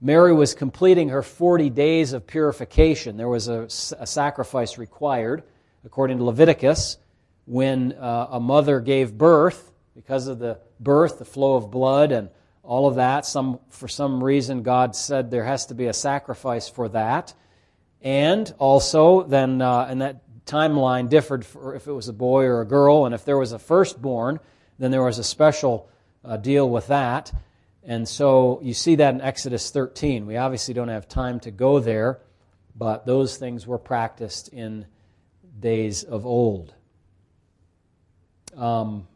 Mary 0.00 0.32
was 0.32 0.54
completing 0.54 1.08
her 1.08 1.22
40 1.22 1.70
days 1.70 2.12
of 2.12 2.26
purification. 2.26 3.16
There 3.16 3.28
was 3.28 3.48
a, 3.48 3.62
a 3.98 4.06
sacrifice 4.06 4.78
required, 4.78 5.42
according 5.84 6.18
to 6.18 6.24
Leviticus, 6.24 6.98
when 7.46 7.92
uh, 7.94 8.28
a 8.30 8.40
mother 8.40 8.80
gave 8.80 9.18
birth, 9.18 9.72
because 9.96 10.28
of 10.28 10.38
the 10.38 10.60
birth, 10.78 11.18
the 11.18 11.24
flow 11.24 11.56
of 11.56 11.70
blood, 11.70 12.12
and 12.12 12.28
all 12.62 12.86
of 12.86 12.94
that. 12.96 13.26
Some, 13.26 13.58
for 13.70 13.88
some 13.88 14.22
reason, 14.22 14.62
God 14.62 14.94
said 14.94 15.30
there 15.30 15.44
has 15.44 15.66
to 15.66 15.74
be 15.74 15.86
a 15.86 15.92
sacrifice 15.92 16.68
for 16.68 16.88
that. 16.90 17.34
And 18.00 18.54
also, 18.58 19.24
then, 19.24 19.60
uh, 19.60 19.86
and 19.88 20.02
that 20.02 20.22
timeline 20.46 21.08
differed 21.08 21.44
if 21.74 21.88
it 21.88 21.92
was 21.92 22.08
a 22.08 22.12
boy 22.12 22.44
or 22.44 22.60
a 22.60 22.66
girl, 22.66 23.06
and 23.06 23.14
if 23.14 23.24
there 23.24 23.36
was 23.36 23.50
a 23.50 23.58
firstborn, 23.58 24.38
then 24.78 24.92
there 24.92 25.02
was 25.02 25.18
a 25.18 25.24
special 25.24 25.88
uh, 26.24 26.36
deal 26.36 26.70
with 26.70 26.86
that. 26.86 27.32
And 27.88 28.06
so 28.06 28.60
you 28.62 28.74
see 28.74 28.96
that 28.96 29.14
in 29.14 29.22
Exodus 29.22 29.70
13. 29.70 30.26
We 30.26 30.36
obviously 30.36 30.74
don't 30.74 30.88
have 30.88 31.08
time 31.08 31.40
to 31.40 31.50
go 31.50 31.80
there, 31.80 32.20
but 32.76 33.06
those 33.06 33.38
things 33.38 33.66
were 33.66 33.78
practiced 33.78 34.48
in 34.48 34.84
days 35.58 36.04
of 36.04 36.26
old. 36.26 36.74
Um, 38.54 39.08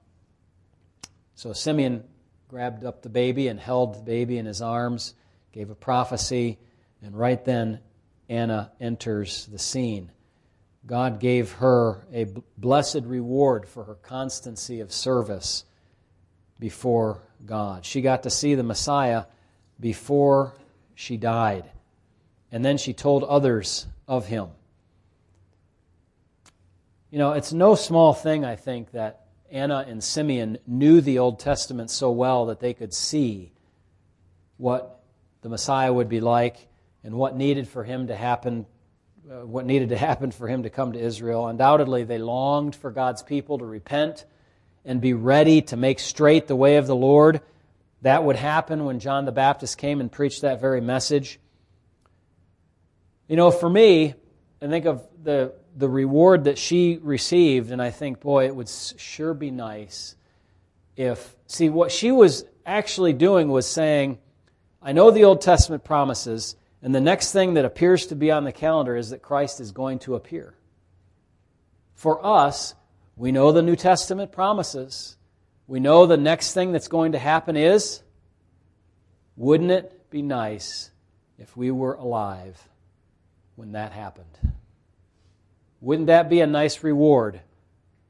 so 1.34 1.52
Simeon 1.52 2.04
grabbed 2.48 2.82
up 2.82 3.02
the 3.02 3.10
baby 3.10 3.48
and 3.48 3.60
held 3.60 3.94
the 3.96 4.02
baby 4.02 4.38
in 4.38 4.46
his 4.46 4.62
arms, 4.62 5.12
gave 5.52 5.68
a 5.68 5.74
prophecy, 5.74 6.58
and 7.02 7.14
right 7.14 7.44
then 7.44 7.78
Anna 8.30 8.72
enters 8.80 9.44
the 9.52 9.58
scene. 9.58 10.10
God 10.86 11.20
gave 11.20 11.52
her 11.52 12.06
a 12.10 12.24
blessed 12.56 13.02
reward 13.04 13.68
for 13.68 13.84
her 13.84 13.96
constancy 13.96 14.80
of 14.80 14.94
service 14.94 15.64
before 16.62 17.20
God. 17.44 17.84
She 17.84 18.02
got 18.02 18.22
to 18.22 18.30
see 18.30 18.54
the 18.54 18.62
Messiah 18.62 19.24
before 19.80 20.54
she 20.94 21.16
died. 21.16 21.68
And 22.52 22.64
then 22.64 22.78
she 22.78 22.92
told 22.92 23.24
others 23.24 23.84
of 24.06 24.28
him. 24.28 24.46
You 27.10 27.18
know, 27.18 27.32
it's 27.32 27.52
no 27.52 27.74
small 27.74 28.14
thing, 28.14 28.44
I 28.44 28.54
think, 28.54 28.92
that 28.92 29.26
Anna 29.50 29.84
and 29.88 30.04
Simeon 30.04 30.58
knew 30.64 31.00
the 31.00 31.18
Old 31.18 31.40
Testament 31.40 31.90
so 31.90 32.12
well 32.12 32.46
that 32.46 32.60
they 32.60 32.74
could 32.74 32.94
see 32.94 33.52
what 34.56 35.00
the 35.40 35.48
Messiah 35.48 35.92
would 35.92 36.08
be 36.08 36.20
like 36.20 36.68
and 37.02 37.16
what 37.16 37.34
needed 37.34 37.66
for 37.66 37.82
him 37.82 38.06
to 38.06 38.14
happen 38.14 38.66
uh, 39.28 39.46
what 39.46 39.66
needed 39.66 39.88
to 39.88 39.96
happen 40.08 40.30
for 40.30 40.46
him 40.46 40.62
to 40.62 40.70
come 40.70 40.92
to 40.92 41.00
Israel. 41.00 41.48
Undoubtedly, 41.48 42.04
they 42.04 42.18
longed 42.18 42.76
for 42.76 42.92
God's 42.92 43.24
people 43.24 43.58
to 43.58 43.64
repent 43.64 44.26
and 44.84 45.00
be 45.00 45.12
ready 45.14 45.62
to 45.62 45.76
make 45.76 45.98
straight 45.98 46.46
the 46.46 46.56
way 46.56 46.76
of 46.76 46.86
the 46.86 46.96
Lord. 46.96 47.40
That 48.02 48.24
would 48.24 48.36
happen 48.36 48.84
when 48.84 48.98
John 48.98 49.24
the 49.24 49.32
Baptist 49.32 49.78
came 49.78 50.00
and 50.00 50.10
preached 50.10 50.42
that 50.42 50.60
very 50.60 50.80
message. 50.80 51.38
You 53.28 53.36
know, 53.36 53.50
for 53.50 53.70
me, 53.70 54.14
I 54.60 54.66
think 54.66 54.86
of 54.86 55.06
the, 55.22 55.54
the 55.76 55.88
reward 55.88 56.44
that 56.44 56.58
she 56.58 56.98
received, 57.00 57.70
and 57.70 57.80
I 57.80 57.90
think, 57.90 58.20
boy, 58.20 58.46
it 58.46 58.54
would 58.54 58.68
sure 58.68 59.34
be 59.34 59.50
nice 59.50 60.16
if. 60.96 61.36
See, 61.46 61.68
what 61.68 61.92
she 61.92 62.12
was 62.12 62.44
actually 62.66 63.12
doing 63.12 63.48
was 63.48 63.66
saying, 63.66 64.18
I 64.82 64.92
know 64.92 65.10
the 65.10 65.24
Old 65.24 65.40
Testament 65.40 65.84
promises, 65.84 66.56
and 66.82 66.94
the 66.94 67.00
next 67.00 67.32
thing 67.32 67.54
that 67.54 67.64
appears 67.64 68.06
to 68.06 68.16
be 68.16 68.30
on 68.30 68.44
the 68.44 68.52
calendar 68.52 68.96
is 68.96 69.10
that 69.10 69.22
Christ 69.22 69.60
is 69.60 69.70
going 69.70 70.00
to 70.00 70.16
appear. 70.16 70.54
For 71.94 72.24
us, 72.24 72.74
we 73.16 73.32
know 73.32 73.52
the 73.52 73.62
New 73.62 73.76
Testament 73.76 74.32
promises. 74.32 75.16
We 75.66 75.80
know 75.80 76.06
the 76.06 76.16
next 76.16 76.54
thing 76.54 76.72
that's 76.72 76.88
going 76.88 77.12
to 77.12 77.18
happen 77.18 77.56
is 77.56 78.02
wouldn't 79.36 79.70
it 79.70 80.10
be 80.10 80.22
nice 80.22 80.90
if 81.38 81.56
we 81.56 81.70
were 81.70 81.94
alive 81.94 82.68
when 83.56 83.72
that 83.72 83.92
happened? 83.92 84.38
Wouldn't 85.80 86.08
that 86.08 86.28
be 86.28 86.40
a 86.40 86.46
nice 86.46 86.84
reward 86.84 87.40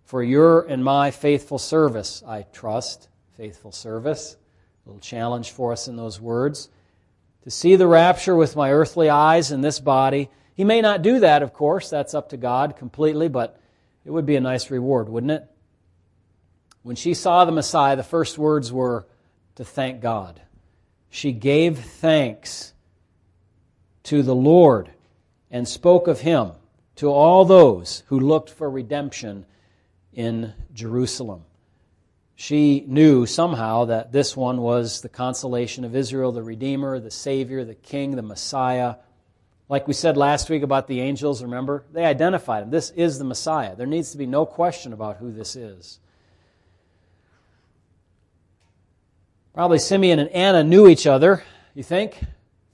for 0.05 0.23
your 0.23 0.63
and 0.63 0.85
my 0.85 1.11
faithful 1.11 1.59
service? 1.59 2.23
I 2.27 2.43
trust. 2.53 3.09
Faithful 3.37 3.73
service. 3.73 4.37
A 4.85 4.89
little 4.89 5.01
challenge 5.01 5.53
for 5.53 5.73
us 5.73 5.89
in 5.89 5.97
those 5.97 6.21
words 6.21 6.69
to 7.45 7.51
see 7.51 7.77
the 7.77 7.87
rapture 7.87 8.37
with 8.37 8.57
my 8.57 8.73
earthly 8.73 9.09
eyes 9.09 9.51
in 9.51 9.61
this 9.61 9.81
body. 9.81 10.31
He 10.55 10.65
may 10.65 10.81
not 10.81 11.03
do 11.03 11.21
that, 11.21 11.43
of 11.43 11.53
course, 11.53 11.91
that's 11.91 12.15
up 12.15 12.29
to 12.31 12.37
God 12.37 12.77
completely, 12.77 13.29
but 13.29 13.59
it 14.05 14.11
would 14.11 14.27
be 14.27 14.37
a 14.37 14.41
nice 14.41 14.71
reward, 14.71 15.09
wouldn't 15.09 15.33
it? 15.33 15.49
When 16.83 16.97
she 16.97 17.15
saw 17.15 17.45
the 17.45 17.53
Messiah, 17.53 17.97
the 17.97 18.03
first 18.03 18.39
words 18.39 18.73
were 18.73 19.07
to 19.55 19.65
thank 19.65 20.01
God. 20.01 20.41
She 21.11 21.33
gave 21.33 21.79
thanks 21.79 22.73
to 24.05 24.23
the 24.23 24.35
Lord 24.35 24.91
and 25.51 25.69
spoke 25.69 26.09
of 26.09 26.21
him 26.21 26.53
to 26.97 27.11
all 27.11 27.45
those 27.45 28.03
who 28.07 28.19
looked 28.19 28.51
for 28.51 28.69
redemption 28.69 29.47
in 30.13 30.53
Jerusalem 30.73 31.45
she 32.43 32.85
knew 32.89 33.25
somehow 33.25 33.85
that 33.85 34.11
this 34.11 34.37
one 34.37 34.63
was 34.63 35.01
the 35.01 35.09
consolation 35.09 35.85
of 35.85 35.95
Israel, 35.95 36.33
the 36.33 36.43
Redeemer, 36.43 36.99
the 36.99 37.09
Savior, 37.09 37.65
the 37.65 37.77
King, 37.77 38.17
the 38.17 38.23
Messiah. 38.23 38.97
Like 39.73 39.89
we 39.89 39.95
said 39.95 40.19
last 40.19 40.51
week 40.51 40.63
about 40.63 40.87
the 40.87 41.01
angels, 41.01 41.43
remember? 41.43 41.87
They 41.95 42.05
identified 42.05 42.65
him. 42.65 42.69
This 42.69 42.91
is 42.91 43.19
the 43.19 43.25
Messiah. 43.25 43.75
There 43.75 43.87
needs 43.87 44.11
to 44.11 44.19
be 44.19 44.27
no 44.27 44.45
question 44.45 44.93
about 44.93 45.17
who 45.17 45.33
this 45.33 45.57
is. 45.57 45.99
Probably 49.55 49.79
Simeon 49.79 50.19
and 50.19 50.29
Anna 50.29 50.63
knew 50.63 50.89
each 50.89 51.07
other, 51.07 51.43
you 51.75 51.83
think? 51.83 52.21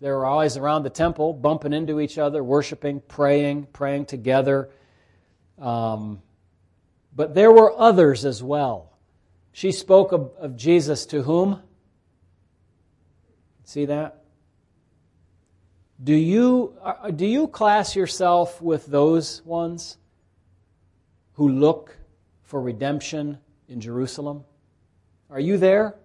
They 0.00 0.10
were 0.10 0.26
always 0.26 0.56
around 0.56 0.82
the 0.82 0.90
temple, 0.90 1.34
bumping 1.34 1.72
into 1.72 2.00
each 2.00 2.18
other, 2.18 2.42
worshiping, 2.42 3.00
praying, 3.06 3.68
praying 3.72 4.06
together. 4.06 4.68
Um, 5.56 6.20
but 7.14 7.32
there 7.32 7.52
were 7.52 7.78
others 7.78 8.24
as 8.24 8.42
well 8.42 8.98
she 9.52 9.70
spoke 9.70 10.10
of, 10.10 10.32
of 10.40 10.56
Jesus 10.56 11.06
to 11.06 11.22
whom? 11.22 11.62
See 13.62 13.84
that? 13.84 14.24
Do 16.02 16.14
you, 16.14 16.74
uh, 16.82 17.10
do 17.10 17.26
you 17.26 17.48
class 17.48 17.96
yourself 17.96 18.62
with 18.62 18.86
those 18.86 19.42
ones 19.44 19.96
who 21.34 21.48
look 21.48 21.96
for 22.42 22.60
redemption 22.60 23.38
in 23.68 23.80
Jerusalem? 23.80 24.44
Are 25.30 25.40
you 25.40 25.56
there? 25.56 25.96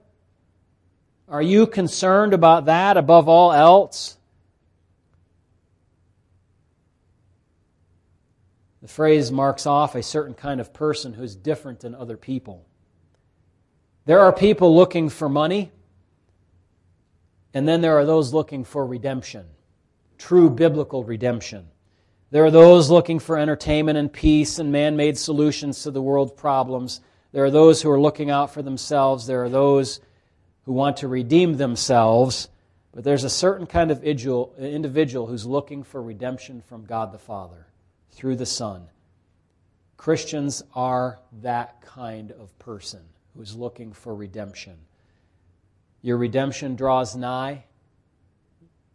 Are 1.28 1.42
you 1.42 1.68
concerned 1.68 2.34
about 2.34 2.66
that 2.66 2.98
above 2.98 3.28
all 3.30 3.54
else? 3.54 4.18
The 8.82 8.90
phrase 8.90 9.32
marks 9.32 9.66
off 9.66 9.96
a 9.96 10.04
certain 10.04 10.34
kind 10.34 10.60
of 10.60 10.74
person 10.74 11.14
who's 11.14 11.36
different 11.36 11.80
than 11.80 11.96
other 11.96 12.18
people. 12.18 12.66
There 14.06 14.20
are 14.20 14.34
people 14.34 14.76
looking 14.76 15.08
for 15.08 15.30
money, 15.30 15.72
and 17.54 17.66
then 17.66 17.80
there 17.80 17.98
are 17.98 18.06
those 18.06 18.34
looking 18.34 18.66
for 18.66 18.86
redemption, 18.86 19.46
true 20.24 20.50
biblical 20.50 21.04
redemption. 21.04 21.68
There 22.32 22.46
are 22.46 22.52
those 22.52 22.90
looking 22.90 23.20
for 23.20 23.38
entertainment 23.38 23.98
and 23.98 24.12
peace 24.12 24.58
and 24.58 24.72
man 24.72 24.96
made 24.96 25.18
solutions 25.18 25.84
to 25.84 25.92
the 25.92 26.02
world's 26.02 26.32
problems. 26.32 27.02
There 27.34 27.44
are 27.44 27.52
those 27.52 27.82
who 27.82 27.92
are 27.92 28.00
looking 28.00 28.30
out 28.30 28.54
for 28.54 28.62
themselves. 28.62 29.28
There 29.28 29.44
are 29.44 29.50
those 29.50 30.00
who 30.64 30.72
want 30.72 30.96
to 30.98 31.10
redeem 31.10 31.58
themselves. 31.58 32.48
But 32.94 33.04
there's 33.04 33.26
a 33.26 33.30
certain 33.30 33.68
kind 33.68 33.92
of 33.92 34.02
individual 34.02 35.28
who's 35.28 35.46
looking 35.46 35.84
for 35.84 36.02
redemption 36.02 36.62
from 36.62 36.86
God 36.86 37.12
the 37.12 37.18
Father 37.18 37.68
through 38.12 38.38
the 38.38 38.46
Son. 38.46 38.88
Christians 39.98 40.64
are 40.74 41.20
that 41.42 41.82
kind 41.82 42.32
of 42.32 42.58
person 42.60 43.02
who's 43.36 43.58
looking 43.58 43.92
for 43.92 44.16
redemption. 44.16 44.78
Your 46.02 46.16
redemption 46.16 46.78
draws 46.78 47.14
nigh. 47.14 47.66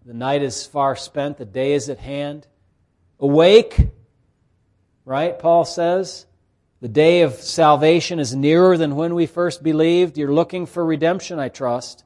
The 0.08 0.14
night 0.14 0.40
is 0.40 0.64
far 0.64 0.96
spent, 0.96 1.36
the 1.36 1.44
day 1.44 1.74
is 1.74 1.90
at 1.90 1.98
hand. 1.98 2.46
Awake, 3.20 3.88
right? 5.04 5.38
Paul 5.38 5.66
says. 5.66 6.24
The 6.80 6.88
day 6.88 7.20
of 7.20 7.34
salvation 7.34 8.18
is 8.18 8.34
nearer 8.34 8.78
than 8.78 8.96
when 8.96 9.14
we 9.14 9.26
first 9.26 9.62
believed. 9.62 10.16
You're 10.16 10.32
looking 10.32 10.64
for 10.64 10.82
redemption, 10.82 11.38
I 11.38 11.50
trust. 11.50 12.04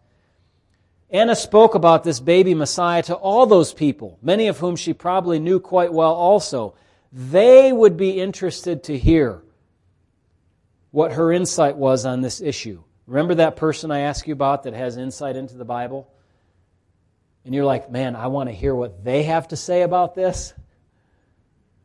Anna 1.11 1.37
spoke 1.37 1.77
about 1.77 2.03
this 2.03 2.19
baby 2.19 2.55
Messiah 2.55 3.05
to 3.05 3.15
all 3.15 3.47
those 3.47 3.73
people, 3.73 4.19
many 4.21 4.49
of 4.49 4.59
whom 4.59 4.75
she 4.75 4.95
probably 4.95 5.39
knew 5.39 5.61
quite 5.61 5.93
well 5.93 6.15
also. 6.15 6.75
They 7.13 7.73
would 7.73 7.97
be 7.97 8.21
interested 8.21 8.83
to 8.85 8.99
hear 8.99 9.45
what 10.91 11.13
her 11.13 11.31
insight 11.31 11.77
was 11.77 12.05
on 12.05 12.21
this 12.21 12.41
issue. 12.41 12.83
Remember 13.07 13.37
that 13.37 13.55
person 13.55 13.93
I 13.93 14.01
asked 14.01 14.27
you 14.27 14.33
about 14.33 14.65
that 14.65 14.75
has 14.75 14.97
insight 14.97 15.37
into 15.37 15.57
the 15.57 15.65
Bible? 15.65 16.09
And 17.45 17.55
you're 17.55 17.65
like, 17.65 17.91
man, 17.91 18.15
I 18.15 18.29
want 18.29 18.49
to 18.49 18.55
hear 18.55 18.75
what 18.75 19.05
they 19.05 19.25
have 19.25 19.49
to 19.49 19.57
say 19.57 19.83
about 19.83 20.15
this, 20.15 20.55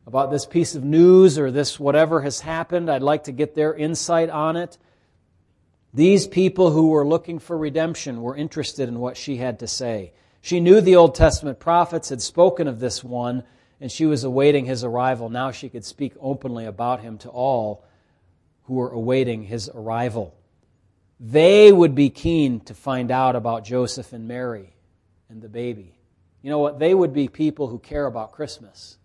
about 0.06 0.30
this 0.30 0.46
piece 0.46 0.74
of 0.74 0.84
news 0.84 1.38
or 1.38 1.50
this 1.50 1.80
whatever 1.80 2.20
has 2.20 2.40
happened. 2.40 2.90
I'd 2.90 3.02
like 3.02 3.24
to 3.24 3.32
get 3.32 3.54
their 3.54 3.74
insight 3.74 4.30
on 4.30 4.56
it. 4.56 4.78
These 5.92 6.28
people 6.28 6.70
who 6.70 6.88
were 6.88 7.06
looking 7.06 7.38
for 7.38 7.58
redemption 7.58 8.22
were 8.22 8.36
interested 8.36 8.88
in 8.88 9.00
what 9.00 9.16
she 9.16 9.36
had 9.36 9.58
to 9.60 9.66
say. 9.66 10.12
She 10.40 10.60
knew 10.60 10.80
the 10.80 10.96
Old 10.96 11.14
Testament 11.14 11.58
prophets 11.58 12.10
had 12.10 12.22
spoken 12.22 12.68
of 12.68 12.78
this 12.78 13.02
one, 13.02 13.42
and 13.80 13.90
she 13.90 14.06
was 14.06 14.22
awaiting 14.22 14.66
his 14.66 14.84
arrival. 14.84 15.28
Now 15.28 15.50
she 15.50 15.68
could 15.68 15.84
speak 15.84 16.14
openly 16.20 16.66
about 16.66 17.00
him 17.00 17.18
to 17.18 17.30
all 17.30 17.84
who 18.64 18.74
were 18.74 18.90
awaiting 18.90 19.42
his 19.42 19.68
arrival. 19.74 20.36
They 21.18 21.72
would 21.72 21.96
be 21.96 22.10
keen 22.10 22.60
to 22.60 22.74
find 22.74 23.10
out 23.10 23.34
about 23.34 23.64
Joseph 23.64 24.12
and 24.12 24.28
Mary 24.28 24.74
and 25.28 25.42
the 25.42 25.48
baby. 25.48 25.94
You 26.42 26.50
know 26.50 26.58
what? 26.58 26.78
They 26.78 26.94
would 26.94 27.12
be 27.12 27.28
people 27.28 27.66
who 27.68 27.78
care 27.78 28.06
about 28.06 28.32
Christmas, 28.32 28.96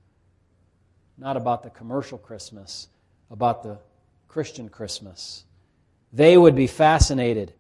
not 1.17 1.37
about 1.37 1.63
the 1.63 1.69
commercial 1.69 2.17
Christmas, 2.17 2.87
about 3.31 3.63
the 3.63 3.79
Christian 4.27 4.69
Christmas. 4.69 5.45
They 6.11 6.37
would 6.37 6.55
be 6.55 6.67
fascinated 6.67 7.53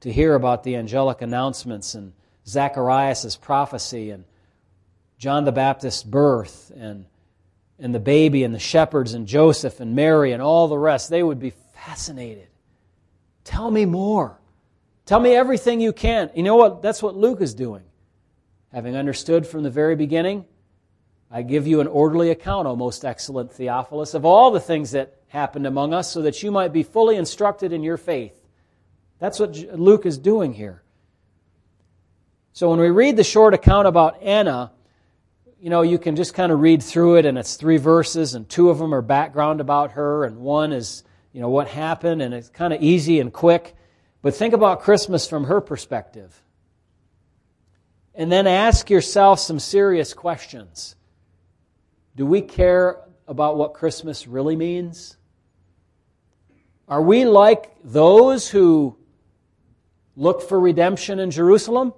to 0.00 0.12
hear 0.12 0.34
about 0.34 0.62
the 0.62 0.76
angelic 0.76 1.22
announcements 1.22 1.94
and 1.94 2.12
Zacharias' 2.46 3.36
prophecy 3.36 4.10
and 4.10 4.24
John 5.18 5.44
the 5.44 5.52
Baptist's 5.52 6.02
birth 6.02 6.70
and, 6.76 7.06
and 7.78 7.94
the 7.94 8.00
baby 8.00 8.44
and 8.44 8.54
the 8.54 8.58
shepherds 8.58 9.14
and 9.14 9.26
Joseph 9.26 9.80
and 9.80 9.96
Mary 9.96 10.32
and 10.32 10.42
all 10.42 10.68
the 10.68 10.78
rest. 10.78 11.08
They 11.08 11.22
would 11.22 11.40
be 11.40 11.54
fascinated. 11.74 12.48
Tell 13.44 13.70
me 13.70 13.86
more. 13.86 14.38
Tell 15.06 15.20
me 15.20 15.34
everything 15.34 15.80
you 15.80 15.92
can. 15.92 16.30
You 16.34 16.42
know 16.42 16.56
what? 16.56 16.82
That's 16.82 17.02
what 17.02 17.16
Luke 17.16 17.40
is 17.40 17.54
doing. 17.54 17.82
Having 18.74 18.96
understood 18.96 19.46
from 19.46 19.62
the 19.62 19.70
very 19.70 19.94
beginning, 19.94 20.46
I 21.30 21.42
give 21.42 21.64
you 21.64 21.80
an 21.80 21.86
orderly 21.86 22.30
account, 22.30 22.66
O 22.66 22.74
most 22.74 23.04
excellent 23.04 23.52
Theophilus, 23.52 24.14
of 24.14 24.24
all 24.24 24.50
the 24.50 24.58
things 24.58 24.90
that 24.90 25.14
happened 25.28 25.64
among 25.64 25.94
us 25.94 26.10
so 26.10 26.22
that 26.22 26.42
you 26.42 26.50
might 26.50 26.72
be 26.72 26.82
fully 26.82 27.14
instructed 27.14 27.72
in 27.72 27.84
your 27.84 27.96
faith. 27.96 28.36
That's 29.20 29.38
what 29.38 29.54
Luke 29.78 30.06
is 30.06 30.18
doing 30.18 30.52
here. 30.52 30.82
So 32.52 32.68
when 32.68 32.80
we 32.80 32.90
read 32.90 33.16
the 33.16 33.22
short 33.22 33.54
account 33.54 33.86
about 33.86 34.20
Anna, 34.20 34.72
you 35.60 35.70
know, 35.70 35.82
you 35.82 35.96
can 35.96 36.16
just 36.16 36.34
kind 36.34 36.50
of 36.50 36.58
read 36.58 36.82
through 36.82 37.18
it, 37.18 37.26
and 37.26 37.38
it's 37.38 37.54
three 37.54 37.76
verses, 37.76 38.34
and 38.34 38.48
two 38.48 38.70
of 38.70 38.78
them 38.78 38.92
are 38.92 39.02
background 39.02 39.60
about 39.60 39.92
her, 39.92 40.24
and 40.24 40.38
one 40.38 40.72
is, 40.72 41.04
you 41.32 41.40
know, 41.40 41.48
what 41.48 41.68
happened, 41.68 42.22
and 42.22 42.34
it's 42.34 42.48
kind 42.48 42.72
of 42.72 42.82
easy 42.82 43.20
and 43.20 43.32
quick. 43.32 43.76
But 44.20 44.34
think 44.34 44.52
about 44.52 44.80
Christmas 44.80 45.28
from 45.28 45.44
her 45.44 45.60
perspective. 45.60 46.43
And 48.14 48.30
then 48.30 48.46
ask 48.46 48.90
yourself 48.90 49.40
some 49.40 49.58
serious 49.58 50.14
questions. 50.14 50.94
Do 52.16 52.26
we 52.26 52.42
care 52.42 53.00
about 53.26 53.56
what 53.56 53.74
Christmas 53.74 54.26
really 54.26 54.54
means? 54.54 55.16
Are 56.88 57.02
we 57.02 57.24
like 57.24 57.74
those 57.82 58.48
who 58.48 58.96
look 60.16 60.42
for 60.42 60.60
redemption 60.60 61.18
in 61.18 61.30
Jerusalem? 61.30 61.92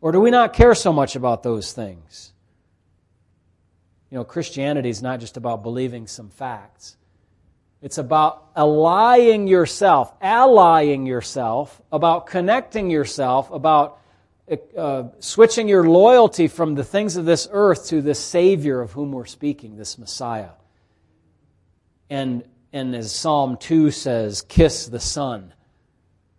Or 0.00 0.12
do 0.12 0.20
we 0.20 0.30
not 0.30 0.52
care 0.52 0.74
so 0.74 0.92
much 0.92 1.14
about 1.14 1.42
those 1.42 1.72
things? 1.72 2.32
You 4.10 4.18
know, 4.18 4.24
Christianity 4.24 4.88
is 4.88 5.02
not 5.02 5.20
just 5.20 5.36
about 5.36 5.62
believing 5.62 6.06
some 6.06 6.30
facts. 6.30 6.96
It's 7.80 7.98
about 7.98 8.50
allying 8.54 9.48
yourself, 9.48 10.12
allying 10.20 11.06
yourself, 11.06 11.82
about 11.90 12.26
connecting 12.26 12.90
yourself, 12.90 13.50
about 13.50 13.98
uh, 14.76 15.04
switching 15.20 15.68
your 15.68 15.88
loyalty 15.88 16.48
from 16.48 16.74
the 16.74 16.84
things 16.84 17.16
of 17.16 17.24
this 17.24 17.48
earth 17.50 17.86
to 17.88 18.02
this 18.02 18.18
Savior 18.18 18.80
of 18.80 18.92
whom 18.92 19.12
we're 19.12 19.24
speaking, 19.24 19.76
this 19.76 19.98
Messiah. 19.98 20.50
And 22.10 22.44
and 22.72 22.94
as 22.94 23.14
Psalm 23.14 23.58
2 23.58 23.90
says, 23.90 24.42
kiss 24.42 24.86
the 24.86 25.00
Son. 25.00 25.52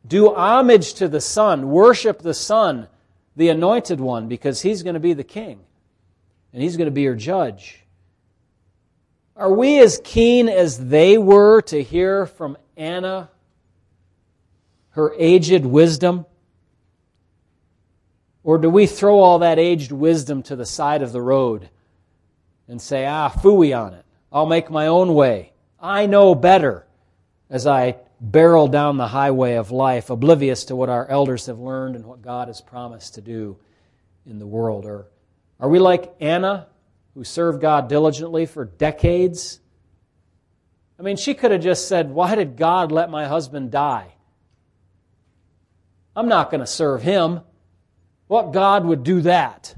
Do 0.05 0.33
homage 0.33 0.95
to 0.95 1.07
the 1.07 1.21
Son. 1.21 1.69
Worship 1.69 2.21
the 2.21 2.33
Son, 2.33 2.87
the 3.35 3.49
anointed 3.49 3.99
one, 3.99 4.27
because 4.27 4.61
he's 4.61 4.81
going 4.81 4.95
to 4.95 4.99
be 4.99 5.13
the 5.13 5.23
king 5.23 5.59
and 6.51 6.61
he's 6.61 6.75
going 6.75 6.85
to 6.85 6.91
be 6.91 7.03
your 7.03 7.15
judge. 7.15 7.79
Are 9.35 9.51
we 9.51 9.79
as 9.79 10.01
keen 10.03 10.49
as 10.49 10.89
they 10.89 11.17
were 11.17 11.61
to 11.63 11.81
hear 11.81 12.25
from 12.25 12.57
Anna, 12.77 13.29
her 14.91 15.13
aged 15.17 15.65
wisdom? 15.65 16.25
Or 18.43 18.57
do 18.57 18.69
we 18.69 18.85
throw 18.87 19.19
all 19.19 19.39
that 19.39 19.59
aged 19.59 19.91
wisdom 19.91 20.43
to 20.43 20.55
the 20.55 20.65
side 20.65 21.01
of 21.01 21.11
the 21.11 21.21
road 21.21 21.69
and 22.67 22.81
say, 22.81 23.05
ah, 23.05 23.29
fooey 23.29 23.77
on 23.77 23.93
it. 23.93 24.05
I'll 24.31 24.45
make 24.45 24.69
my 24.69 24.87
own 24.87 25.13
way. 25.13 25.53
I 25.79 26.05
know 26.05 26.33
better 26.33 26.85
as 27.49 27.67
I 27.67 27.97
barrel 28.19 28.67
down 28.67 28.97
the 28.97 29.07
highway 29.07 29.55
of 29.55 29.71
life, 29.71 30.09
oblivious 30.09 30.65
to 30.65 30.75
what 30.75 30.89
our 30.89 31.07
elders 31.07 31.45
have 31.47 31.59
learned 31.59 31.95
and 31.95 32.05
what 32.05 32.21
God 32.21 32.47
has 32.47 32.61
promised 32.61 33.15
to 33.15 33.21
do 33.21 33.57
in 34.25 34.39
the 34.39 34.47
world? 34.47 34.85
Or 34.85 35.07
are 35.59 35.69
we 35.69 35.79
like 35.79 36.15
Anna, 36.19 36.67
who 37.13 37.23
served 37.23 37.61
God 37.61 37.89
diligently 37.89 38.45
for 38.45 38.65
decades? 38.65 39.59
I 40.97 41.03
mean, 41.03 41.17
she 41.17 41.33
could 41.33 41.51
have 41.51 41.61
just 41.61 41.87
said, 41.87 42.11
Why 42.11 42.35
did 42.35 42.55
God 42.55 42.91
let 42.91 43.09
my 43.09 43.27
husband 43.27 43.71
die? 43.71 44.15
I'm 46.15 46.27
not 46.27 46.49
going 46.49 46.61
to 46.61 46.67
serve 46.67 47.01
him. 47.01 47.41
What 48.33 48.51
God 48.51 48.83
would 48.85 49.03
do 49.03 49.21
that? 49.21 49.75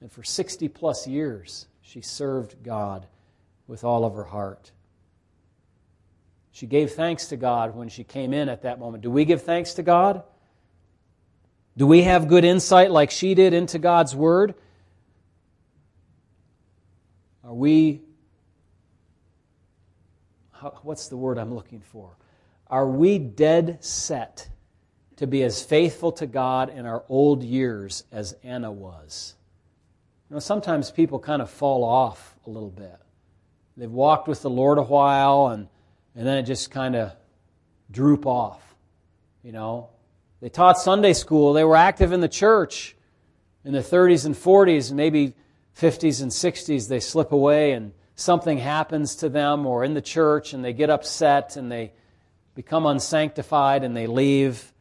And 0.00 0.10
for 0.10 0.24
60 0.24 0.66
plus 0.70 1.06
years, 1.06 1.68
she 1.80 2.00
served 2.00 2.64
God 2.64 3.06
with 3.68 3.84
all 3.84 4.04
of 4.04 4.14
her 4.14 4.24
heart. 4.24 4.72
She 6.50 6.66
gave 6.66 6.94
thanks 6.94 7.28
to 7.28 7.36
God 7.36 7.76
when 7.76 7.88
she 7.88 8.02
came 8.02 8.34
in 8.34 8.48
at 8.48 8.62
that 8.62 8.80
moment. 8.80 9.04
Do 9.04 9.12
we 9.12 9.24
give 9.24 9.42
thanks 9.42 9.74
to 9.74 9.84
God? 9.84 10.24
Do 11.76 11.86
we 11.86 12.02
have 12.02 12.26
good 12.26 12.44
insight 12.44 12.90
like 12.90 13.12
she 13.12 13.34
did 13.36 13.54
into 13.54 13.78
God's 13.78 14.16
Word? 14.16 14.56
Are 17.44 17.54
we, 17.54 18.00
what's 20.82 21.06
the 21.06 21.16
word 21.16 21.38
I'm 21.38 21.54
looking 21.54 21.82
for? 21.82 22.16
Are 22.66 22.88
we 22.90 23.20
dead 23.20 23.78
set 23.84 24.48
to 25.16 25.26
be 25.26 25.42
as 25.42 25.62
faithful 25.62 26.12
to 26.12 26.26
God 26.26 26.70
in 26.70 26.86
our 26.86 27.04
old 27.08 27.42
years 27.42 28.04
as 28.12 28.34
Anna 28.42 28.70
was? 28.70 29.34
You 30.28 30.34
know, 30.34 30.40
sometimes 30.40 30.90
people 30.90 31.18
kind 31.18 31.40
of 31.40 31.50
fall 31.50 31.84
off 31.84 32.34
a 32.46 32.50
little 32.50 32.70
bit. 32.70 32.98
They've 33.76 33.90
walked 33.90 34.28
with 34.28 34.42
the 34.42 34.50
Lord 34.50 34.78
a 34.78 34.82
while, 34.82 35.48
and, 35.48 35.68
and 36.14 36.26
then 36.26 36.38
it 36.38 36.42
just 36.42 36.70
kind 36.70 36.96
of 36.96 37.12
droop 37.90 38.26
off. 38.26 38.62
You 39.42 39.52
know, 39.52 39.90
they 40.40 40.48
taught 40.48 40.78
Sunday 40.78 41.12
school, 41.12 41.52
they 41.52 41.64
were 41.64 41.76
active 41.76 42.12
in 42.12 42.20
the 42.20 42.28
church 42.28 42.96
in 43.64 43.72
the 43.72 43.80
30s 43.80 44.26
and 44.26 44.34
40s, 44.34 44.88
and 44.88 44.96
maybe 44.96 45.34
50s 45.76 46.22
and 46.22 46.30
60s, 46.30 46.88
they 46.88 47.00
slip 47.00 47.32
away 47.32 47.72
and 47.72 47.92
something 48.14 48.58
happens 48.58 49.16
to 49.16 49.28
them 49.28 49.66
or 49.66 49.84
in 49.84 49.92
the 49.92 50.00
church 50.00 50.54
and 50.54 50.64
they 50.64 50.72
get 50.72 50.88
upset 50.88 51.56
and 51.56 51.70
they 51.70 51.92
become 52.54 52.86
unsanctified 52.86 53.84
and 53.84 53.94
they 53.94 54.06
leave. 54.06 54.72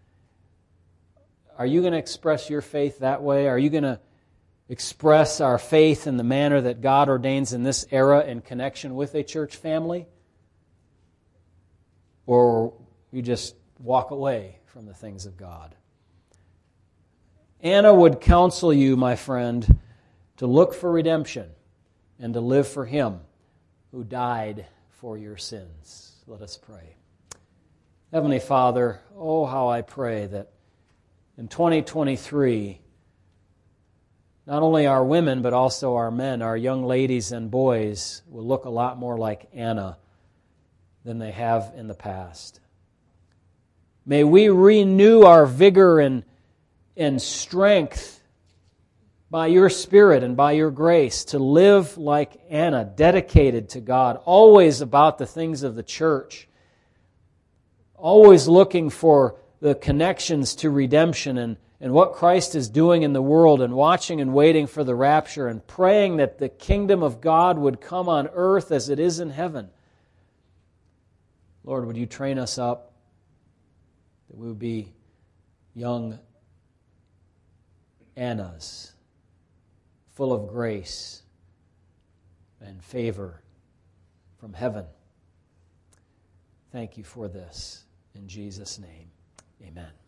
Are 1.57 1.65
you 1.65 1.81
going 1.81 1.93
to 1.93 1.99
express 1.99 2.49
your 2.49 2.61
faith 2.61 2.99
that 2.99 3.21
way? 3.21 3.47
Are 3.47 3.57
you 3.57 3.69
going 3.69 3.83
to 3.83 3.99
express 4.67 5.39
our 5.39 5.57
faith 5.57 6.07
in 6.07 6.17
the 6.17 6.23
manner 6.23 6.59
that 6.59 6.81
God 6.81 7.07
ordains 7.07 7.53
in 7.53 7.63
this 7.63 7.85
era 7.91 8.25
in 8.25 8.41
connection 8.41 8.95
with 8.95 9.15
a 9.15 9.23
church 9.23 9.55
family? 9.55 10.07
Or 12.25 12.73
you 13.11 13.21
just 13.21 13.55
walk 13.79 14.11
away 14.11 14.59
from 14.65 14.85
the 14.85 14.93
things 14.93 15.25
of 15.25 15.37
God? 15.37 15.75
Anna 17.61 17.93
would 17.93 18.19
counsel 18.19 18.73
you, 18.73 18.97
my 18.97 19.15
friend, 19.15 19.79
to 20.37 20.47
look 20.47 20.73
for 20.73 20.91
redemption 20.91 21.49
and 22.19 22.33
to 22.33 22.41
live 22.41 22.67
for 22.67 22.85
Him 22.85 23.21
who 23.91 24.03
died 24.03 24.65
for 24.89 25.17
your 25.17 25.37
sins. 25.37 26.11
Let 26.27 26.41
us 26.41 26.57
pray. 26.57 26.95
Heavenly 28.11 28.39
Father, 28.39 28.99
oh, 29.17 29.45
how 29.45 29.69
I 29.69 29.81
pray 29.81 30.25
that 30.27 30.51
in 31.37 31.47
2023, 31.49 32.79
not 34.47 34.63
only 34.63 34.87
our 34.87 35.03
women, 35.03 35.41
but 35.41 35.53
also 35.53 35.95
our 35.95 36.11
men, 36.11 36.41
our 36.41 36.55
young 36.55 36.85
ladies 36.85 37.31
and 37.31 37.51
boys, 37.51 38.21
will 38.27 38.45
look 38.45 38.65
a 38.65 38.69
lot 38.69 38.97
more 38.97 39.17
like 39.17 39.49
Anna 39.53 39.97
than 41.03 41.19
they 41.19 41.31
have 41.31 41.73
in 41.75 41.87
the 41.87 41.93
past. 41.93 42.59
May 44.05 44.23
we 44.23 44.49
renew 44.49 45.23
our 45.23 45.45
vigor 45.45 45.99
and, 45.99 46.23
and 46.95 47.21
strength 47.21 48.21
by 49.29 49.47
your 49.47 49.69
Spirit 49.69 50.23
and 50.23 50.37
by 50.37 50.53
your 50.53 50.71
grace 50.71 51.25
to 51.25 51.39
live 51.39 51.97
like 51.97 52.39
Anna, 52.49 52.85
dedicated 52.85 53.69
to 53.69 53.81
God, 53.81 54.21
always 54.23 54.79
about 54.79 55.17
the 55.17 55.25
things 55.25 55.63
of 55.63 55.75
the 55.75 55.83
church, 55.83 56.47
always 57.95 58.47
looking 58.47 58.89
for 58.89 59.35
the 59.65 59.73
connections 59.73 60.53
to 60.53 60.69
redemption 60.69 61.39
and, 61.39 61.57
and 61.81 61.91
what 61.91 62.13
Christ 62.13 62.53
is 62.53 62.69
doing 62.69 63.01
in 63.01 63.13
the 63.13 63.21
world, 63.21 63.63
and 63.63 63.73
watching 63.73 64.21
and 64.21 64.31
waiting 64.31 64.67
for 64.67 64.83
the 64.83 64.93
rapture, 64.93 65.47
and 65.47 65.65
praying 65.65 66.17
that 66.17 66.37
the 66.37 66.49
kingdom 66.49 67.01
of 67.01 67.19
God 67.19 67.57
would 67.57 67.81
come 67.81 68.07
on 68.07 68.29
earth 68.31 68.71
as 68.71 68.89
it 68.89 68.99
is 68.99 69.19
in 69.19 69.31
heaven. 69.31 69.71
Lord, 71.63 71.87
would 71.87 71.97
you 71.97 72.05
train 72.05 72.37
us 72.37 72.59
up 72.59 72.93
that 74.29 74.37
we 74.37 74.47
would 74.47 74.59
be 74.59 74.93
young 75.73 76.19
Annas, 78.15 78.93
full 80.13 80.31
of 80.31 80.47
grace 80.47 81.23
and 82.61 82.83
favor 82.83 83.41
from 84.39 84.53
heaven. 84.53 84.85
Thank 86.71 86.99
you 86.99 87.03
for 87.03 87.27
this. 87.27 87.83
In 88.13 88.27
Jesus' 88.27 88.77
name, 88.77 89.09
amen. 89.67 90.04